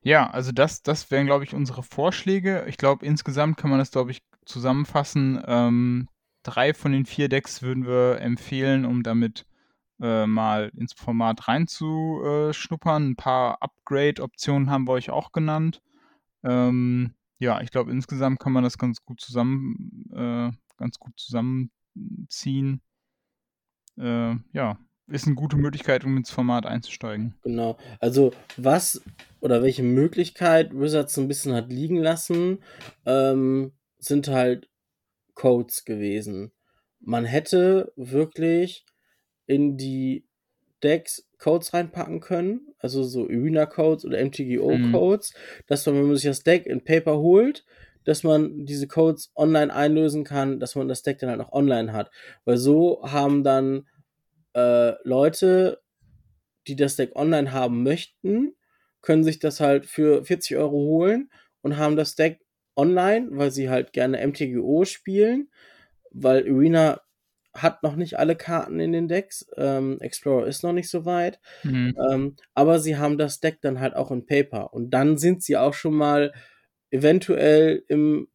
Ja, 0.03 0.31
also 0.31 0.53
das, 0.53 0.85
das 0.85 1.11
wären, 1.11 1.27
glaube 1.27 1.42
ich, 1.42 1.55
unsere 1.55 1.83
Vorschläge. 1.83 2.64
Ich 2.69 2.77
glaube, 2.77 3.05
insgesamt 3.05 3.57
kann 3.57 3.71
man 3.71 3.81
das, 3.81 3.90
glaube 3.90 4.12
ich, 4.12 4.23
zusammenfassen. 4.45 5.42
Ähm, 5.45 6.09
drei 6.45 6.73
von 6.73 6.92
den 6.92 7.07
vier 7.07 7.29
Decks 7.29 7.61
würden 7.62 7.85
wir 7.85 8.21
empfehlen, 8.21 8.85
um 8.85 9.03
damit 9.03 9.45
äh, 10.01 10.27
mal 10.27 10.71
ins 10.77 10.92
Format 10.92 11.49
reinzuschnuppern. 11.49 13.11
Ein 13.11 13.16
paar 13.16 13.61
Upgrade-Optionen 13.61 14.71
haben 14.71 14.87
wir 14.87 14.92
euch 14.92 15.11
auch 15.11 15.33
genannt. 15.33 15.83
Ähm, 16.45 17.16
ja, 17.38 17.61
ich 17.61 17.70
glaube, 17.70 17.90
insgesamt 17.90 18.40
kann 18.40 18.53
man 18.53 18.64
das 18.64 18.79
ganz 18.79 19.03
gut 19.05 19.20
zusammen, 19.20 20.11
äh, 20.12 20.51
ganz 20.77 20.99
gut 20.99 21.18
zusammenziehen. 21.18 22.81
Äh, 23.99 24.37
ja, 24.53 24.79
ist 25.09 25.27
eine 25.27 25.37
gute 25.37 25.57
Möglichkeit, 25.57 26.05
um 26.05 26.16
ins 26.16 26.31
Format 26.31 26.66
einzusteigen. 26.66 27.35
Genau. 27.42 27.79
Also 28.01 28.33
was 28.57 29.03
oder 29.40 29.62
welche 29.62 29.83
Möglichkeit 29.83 30.75
Wizards 30.75 31.16
ein 31.18 31.29
bisschen 31.29 31.55
hat 31.55 31.70
liegen 31.70 31.96
lassen, 31.99 32.59
ähm, 33.05 33.72
sind 33.99 34.29
halt 34.29 34.68
Codes 35.35 35.85
gewesen. 35.85 36.53
Man 37.01 37.25
hätte 37.25 37.92
wirklich 37.96 38.85
in 39.46 39.77
die 39.77 40.27
Decks 40.83 41.26
Codes 41.38 41.75
reinpacken 41.75 42.20
können, 42.20 42.75
also 42.79 43.03
so 43.03 43.25
Arena-Codes 43.25 44.05
oder 44.05 44.25
MTGO-Codes, 44.25 45.35
mhm. 45.35 45.62
dass 45.66 45.87
man, 45.87 45.96
wenn 45.96 46.07
man 46.07 46.16
sich 46.16 46.25
das 46.25 46.42
Deck 46.42 46.66
in 46.66 46.85
Paper 46.85 47.18
holt, 47.18 47.64
dass 48.05 48.22
man 48.22 48.64
diese 48.64 48.87
Codes 48.87 49.33
online 49.35 49.75
einlösen 49.75 50.25
kann, 50.25 50.61
dass 50.61 50.77
man 50.77 50.88
das 50.88 51.03
Deck 51.03 51.18
dann 51.18 51.31
halt 51.31 51.40
auch 51.40 51.53
online 51.53 51.92
hat. 51.92 52.11
Weil 52.44 52.57
so 52.57 53.03
haben 53.03 53.42
dann 53.42 53.87
äh, 54.55 54.92
Leute, 55.03 55.83
die 56.68 56.77
das 56.77 56.96
Deck 56.96 57.16
online 57.16 57.53
haben 57.53 57.83
möchten, 57.83 58.55
können 59.03 59.25
sich 59.25 59.38
das 59.38 59.61
halt 59.61 59.87
für 59.87 60.25
40 60.25 60.57
Euro 60.57 60.77
holen 60.77 61.31
und 61.62 61.77
haben 61.77 61.96
das 61.96 62.14
Deck 62.14 62.40
online, 62.77 63.29
weil 63.33 63.51
sie 63.51 63.68
halt 63.68 63.92
gerne 63.92 64.25
MTGO 64.25 64.85
spielen, 64.85 65.51
weil 66.11 66.44
Arena 66.44 67.01
hat 67.57 67.83
noch 67.83 67.97
nicht 67.97 68.19
alle 68.19 68.37
Karten 68.37 68.81
in 68.81 68.92
den 68.92 69.09
Decks. 69.09 69.47
Ähm, 69.57 69.99
Explorer 70.01 70.47
ist 70.47 70.62
noch 70.62 70.73
nicht 70.73 70.90
so 70.90 71.05
weit. 71.05 71.40
Mhm. 71.62 71.95
Ähm, 72.11 72.37
aber 72.55 72.79
sie 72.79 72.97
haben 72.97 73.19
das 73.19 73.40
Deck 73.40 73.59
dann 73.61 73.81
halt 73.81 73.95
auch 73.95 74.11
in 74.11 74.27
Paper. 74.27 74.73
Und 74.73 74.90
dann 74.90 75.19
sind 75.19 75.42
sie 75.42 75.57
auch 75.57 75.75
schon 75.75 75.95
mal 75.95 76.33
eventuell 76.90 77.83
im 77.88 78.29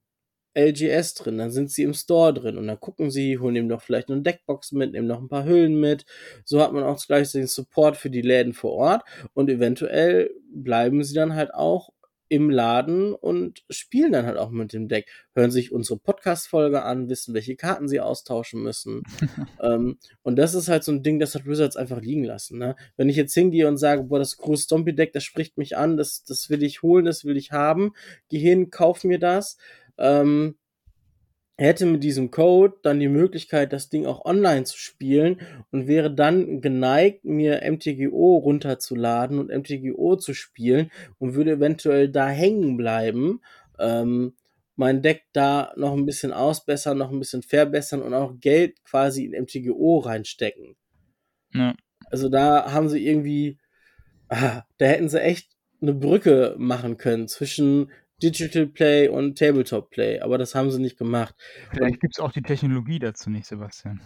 LGS 0.53 1.13
drin, 1.13 1.37
dann 1.37 1.51
sind 1.51 1.71
sie 1.71 1.83
im 1.83 1.93
Store 1.93 2.33
drin 2.33 2.57
und 2.57 2.67
dann 2.67 2.79
gucken 2.79 3.09
sie, 3.09 3.37
holen 3.37 3.55
ihm 3.55 3.67
noch 3.67 3.81
vielleicht 3.81 4.09
eine 4.09 4.21
Deckbox 4.21 4.73
mit, 4.73 4.91
nehmen 4.91 5.07
noch 5.07 5.21
ein 5.21 5.29
paar 5.29 5.45
Hüllen 5.45 5.79
mit. 5.79 6.05
So 6.43 6.61
hat 6.61 6.73
man 6.73 6.83
auch 6.83 7.01
gleich 7.05 7.31
den 7.31 7.47
Support 7.47 7.95
für 7.95 8.09
die 8.09 8.21
Läden 8.21 8.53
vor 8.53 8.73
Ort 8.73 9.03
und 9.33 9.49
eventuell 9.49 10.29
bleiben 10.53 11.03
sie 11.03 11.13
dann 11.13 11.35
halt 11.35 11.53
auch 11.53 11.91
im 12.31 12.49
Laden 12.49 13.13
und 13.13 13.61
spielen 13.69 14.13
dann 14.13 14.25
halt 14.25 14.37
auch 14.37 14.51
mit 14.51 14.71
dem 14.71 14.87
Deck. 14.87 15.11
Hören 15.35 15.51
sich 15.51 15.73
unsere 15.73 15.99
Podcast-Folge 15.99 16.81
an, 16.81 17.09
wissen, 17.09 17.33
welche 17.33 17.57
Karten 17.57 17.89
sie 17.89 17.99
austauschen 17.99 18.63
müssen. 18.63 19.03
ähm, 19.61 19.97
und 20.21 20.37
das 20.37 20.53
ist 20.53 20.69
halt 20.69 20.85
so 20.85 20.93
ein 20.93 21.03
Ding, 21.03 21.19
das 21.19 21.35
hat 21.35 21.45
Wizards 21.45 21.75
einfach 21.75 21.99
liegen 21.99 22.23
lassen. 22.23 22.57
Ne? 22.57 22.77
Wenn 22.95 23.09
ich 23.09 23.17
jetzt 23.17 23.33
hingehe 23.33 23.67
und 23.67 23.75
sage, 23.75 24.03
boah, 24.03 24.17
das 24.17 24.37
Groß 24.37 24.67
Zombie-Deck, 24.67 25.11
das 25.11 25.25
spricht 25.25 25.57
mich 25.57 25.75
an, 25.75 25.97
das, 25.97 26.23
das 26.23 26.49
will 26.49 26.63
ich 26.63 26.81
holen, 26.81 27.03
das 27.03 27.25
will 27.25 27.35
ich 27.35 27.51
haben, 27.51 27.91
geh 28.29 28.39
hin, 28.39 28.69
kauf 28.69 29.03
mir 29.03 29.19
das. 29.19 29.57
Ähm, 29.97 30.55
hätte 31.61 31.85
mit 31.85 32.03
diesem 32.03 32.31
Code 32.31 32.75
dann 32.81 32.99
die 32.99 33.07
Möglichkeit, 33.07 33.71
das 33.71 33.89
Ding 33.89 34.07
auch 34.07 34.25
online 34.25 34.63
zu 34.63 34.77
spielen 34.77 35.39
und 35.71 35.87
wäre 35.87 36.13
dann 36.13 36.59
geneigt, 36.59 37.23
mir 37.23 37.61
MTGO 37.63 38.37
runterzuladen 38.37 39.37
und 39.37 39.55
MTGO 39.55 40.15
zu 40.15 40.33
spielen 40.33 40.89
und 41.19 41.35
würde 41.35 41.51
eventuell 41.51 42.09
da 42.09 42.29
hängen 42.29 42.77
bleiben, 42.77 43.41
ähm, 43.79 44.33
mein 44.75 45.03
Deck 45.03 45.25
da 45.33 45.71
noch 45.75 45.93
ein 45.93 46.07
bisschen 46.07 46.33
ausbessern, 46.33 46.97
noch 46.97 47.11
ein 47.11 47.19
bisschen 47.19 47.43
verbessern 47.43 48.01
und 48.01 48.15
auch 48.15 48.33
Geld 48.39 48.83
quasi 48.83 49.25
in 49.25 49.43
MTGO 49.43 49.99
reinstecken. 49.99 50.75
Ja. 51.53 51.75
Also 52.09 52.29
da 52.29 52.71
haben 52.71 52.89
sie 52.89 53.05
irgendwie, 53.05 53.59
ah, 54.29 54.63
da 54.79 54.85
hätten 54.87 55.09
sie 55.09 55.21
echt 55.21 55.51
eine 55.79 55.93
Brücke 55.93 56.55
machen 56.57 56.97
können 56.97 57.27
zwischen 57.27 57.91
Digital 58.21 58.67
Play 58.67 59.07
und 59.07 59.37
Tabletop 59.37 59.89
Play, 59.89 60.19
aber 60.19 60.37
das 60.37 60.55
haben 60.55 60.71
sie 60.71 60.79
nicht 60.79 60.97
gemacht. 60.97 61.35
Vielleicht 61.73 61.99
gibt 61.99 62.15
es 62.15 62.19
auch 62.19 62.31
die 62.31 62.41
Technologie 62.41 62.99
dazu 62.99 63.29
nicht, 63.29 63.45
Sebastian. 63.45 64.01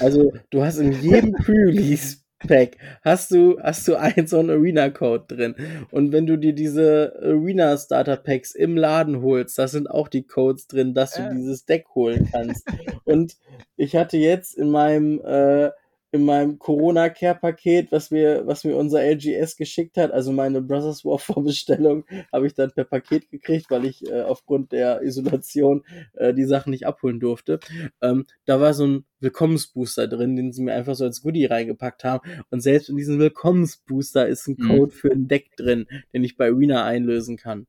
Also, 0.00 0.32
du 0.50 0.62
hast 0.62 0.78
in 0.78 0.92
jedem 0.92 1.32
Pre-Release 1.44 2.18
Pack 2.38 2.76
hast 3.02 3.30
du, 3.30 3.58
hast 3.62 3.88
du 3.88 3.96
einen 3.96 4.26
so 4.26 4.38
einen 4.38 4.50
Arena-Code 4.50 5.24
drin. 5.26 5.54
Und 5.90 6.12
wenn 6.12 6.26
du 6.26 6.36
dir 6.36 6.52
diese 6.52 7.14
Arena 7.22 7.76
Starter 7.76 8.16
Packs 8.16 8.54
im 8.54 8.76
Laden 8.76 9.22
holst, 9.22 9.58
da 9.58 9.68
sind 9.68 9.90
auch 9.90 10.08
die 10.08 10.26
Codes 10.26 10.66
drin, 10.66 10.94
dass 10.94 11.12
du 11.12 11.22
äh. 11.22 11.34
dieses 11.34 11.64
Deck 11.64 11.86
holen 11.94 12.28
kannst. 12.30 12.68
Und 13.04 13.36
ich 13.76 13.96
hatte 13.96 14.18
jetzt 14.18 14.54
in 14.54 14.70
meinem 14.70 15.20
äh, 15.24 15.70
in 16.16 16.24
meinem 16.24 16.58
Corona-Care-Paket, 16.58 17.92
was 17.92 18.10
mir, 18.10 18.46
was 18.46 18.64
mir 18.64 18.76
unser 18.76 19.02
LGS 19.02 19.56
geschickt 19.56 19.96
hat, 19.96 20.10
also 20.10 20.32
meine 20.32 20.60
Brothers 20.60 21.04
War 21.04 21.18
Vorbestellung, 21.18 22.04
habe 22.32 22.46
ich 22.46 22.54
dann 22.54 22.72
per 22.72 22.84
Paket 22.84 23.30
gekriegt, 23.30 23.70
weil 23.70 23.84
ich 23.84 24.06
äh, 24.10 24.22
aufgrund 24.22 24.72
der 24.72 25.02
Isolation 25.02 25.84
äh, 26.14 26.34
die 26.34 26.44
Sachen 26.44 26.70
nicht 26.70 26.86
abholen 26.86 27.20
durfte. 27.20 27.60
Ähm, 28.02 28.26
da 28.44 28.60
war 28.60 28.74
so 28.74 28.86
ein 28.86 29.04
Willkommensbooster 29.20 30.08
drin, 30.08 30.36
den 30.36 30.52
sie 30.52 30.62
mir 30.62 30.74
einfach 30.74 30.94
so 30.94 31.04
als 31.04 31.22
Goodie 31.22 31.46
reingepackt 31.46 32.04
haben. 32.04 32.28
Und 32.50 32.60
selbst 32.60 32.88
in 32.88 32.96
diesem 32.96 33.18
Willkommensbooster 33.18 34.26
ist 34.26 34.48
ein 34.48 34.56
mhm. 34.58 34.68
Code 34.68 34.92
mhm. 34.92 34.98
für 34.98 35.12
ein 35.12 35.28
Deck 35.28 35.56
drin, 35.56 35.86
den 36.12 36.24
ich 36.24 36.36
bei 36.36 36.48
Arena 36.48 36.84
einlösen 36.84 37.36
kann. 37.36 37.66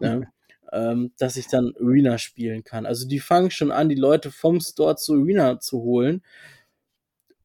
ja. 0.00 0.22
ähm, 0.72 1.12
dass 1.18 1.36
ich 1.36 1.48
dann 1.48 1.74
Arena 1.80 2.18
spielen 2.18 2.64
kann. 2.64 2.86
Also 2.86 3.08
die 3.08 3.18
fangen 3.18 3.50
schon 3.50 3.72
an, 3.72 3.88
die 3.88 3.96
Leute 3.96 4.30
vom 4.30 4.60
Store 4.60 4.96
zu 4.96 5.14
Arena 5.14 5.58
zu 5.58 5.80
holen 5.82 6.22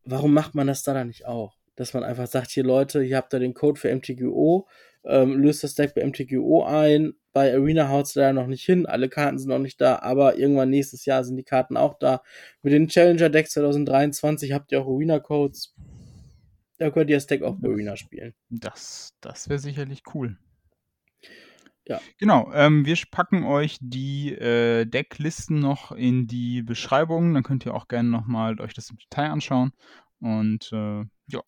warum 0.06 0.34
macht 0.34 0.56
man 0.56 0.68
das 0.68 0.84
da 0.84 0.94
dann 0.94 1.08
nicht 1.08 1.26
auch? 1.26 1.58
Dass 1.76 1.94
man 1.94 2.04
einfach 2.04 2.28
sagt, 2.28 2.52
hier 2.52 2.64
Leute, 2.64 3.04
ihr 3.04 3.18
habt 3.18 3.34
da 3.34 3.40
den 3.40 3.54
Code 3.54 3.80
für 3.80 3.94
MTGO, 3.94 4.68
ähm, 5.04 5.40
löst 5.42 5.64
das 5.64 5.76
Deck 5.76 5.94
bei 5.94 6.06
MTGO 6.06 6.64
ein, 6.64 7.14
bei 7.34 7.54
Arena 7.54 7.90
haut 7.90 8.06
es 8.06 8.16
leider 8.16 8.34
noch 8.34 8.48
nicht 8.48 8.66
hin, 8.66 8.86
alle 8.86 9.10
Karten 9.10 9.38
sind 9.38 9.50
noch 9.50 9.60
nicht 9.60 9.82
da, 9.82 10.00
aber 10.00 10.38
irgendwann 10.38 10.70
nächstes 10.70 11.06
Jahr 11.06 11.24
sind 11.24 11.36
die 11.36 11.44
Karten 11.44 11.76
auch 11.76 12.00
da. 12.00 12.22
Mit 12.62 12.72
den 12.72 12.88
Challenger 12.88 13.30
Decks 13.30 13.52
2023 13.52 14.54
habt 14.54 14.72
ihr 14.72 14.82
auch 14.82 14.88
Arena 14.88 15.20
Codes. 15.20 15.76
Da 16.78 16.90
könnt 16.92 17.10
ihr 17.10 17.18
das 17.18 17.28
Deck 17.28 17.44
auch 17.44 17.56
bei 17.56 17.70
Arena 17.70 17.98
spielen. 17.98 18.34
Das, 18.50 19.14
das 19.22 19.50
wäre 19.50 19.60
sicherlich 19.60 20.04
cool. 20.14 20.38
Ja. 21.88 22.00
Genau, 22.18 22.52
ähm, 22.54 22.86
wir 22.86 22.98
packen 23.12 23.44
euch 23.44 23.78
die 23.80 24.34
äh, 24.34 24.86
Decklisten 24.86 25.60
noch 25.60 25.92
in 25.92 26.26
die 26.28 26.64
Beschreibung. 26.64 27.34
Dann 27.34 27.44
könnt 27.44 27.66
ihr 27.66 27.76
auch 27.76 27.88
gerne 27.88 28.10
nochmal 28.10 28.60
euch 28.60 28.74
das 28.74 28.90
im 28.90 28.98
Detail 28.98 29.30
anschauen. 29.30 29.72
Und 30.20 30.72
äh, 30.72 31.04
ja, 31.28 31.42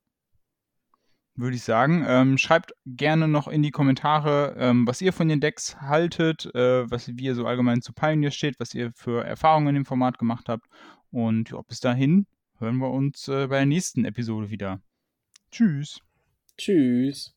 würde 1.37 1.55
ich 1.55 1.63
sagen. 1.63 2.03
Ähm, 2.07 2.37
schreibt 2.37 2.73
gerne 2.85 3.27
noch 3.27 3.47
in 3.47 3.63
die 3.63 3.71
Kommentare, 3.71 4.55
ähm, 4.57 4.85
was 4.85 5.01
ihr 5.01 5.13
von 5.13 5.27
den 5.27 5.39
Decks 5.39 5.79
haltet, 5.79 6.53
äh, 6.53 6.89
was, 6.89 7.07
wie 7.07 7.23
ihr 7.23 7.35
so 7.35 7.45
allgemein 7.45 7.81
zu 7.81 7.93
Pioneer 7.93 8.31
steht, 8.31 8.59
was 8.59 8.73
ihr 8.73 8.91
für 8.93 9.23
Erfahrungen 9.23 9.69
in 9.69 9.75
dem 9.75 9.85
Format 9.85 10.17
gemacht 10.17 10.49
habt. 10.49 10.67
Und 11.11 11.51
ja, 11.51 11.61
bis 11.61 11.79
dahin 11.79 12.27
hören 12.59 12.77
wir 12.77 12.91
uns 12.91 13.27
äh, 13.27 13.47
bei 13.47 13.57
der 13.57 13.65
nächsten 13.65 14.05
Episode 14.05 14.49
wieder. 14.49 14.81
Tschüss. 15.51 16.01
Tschüss. 16.57 17.36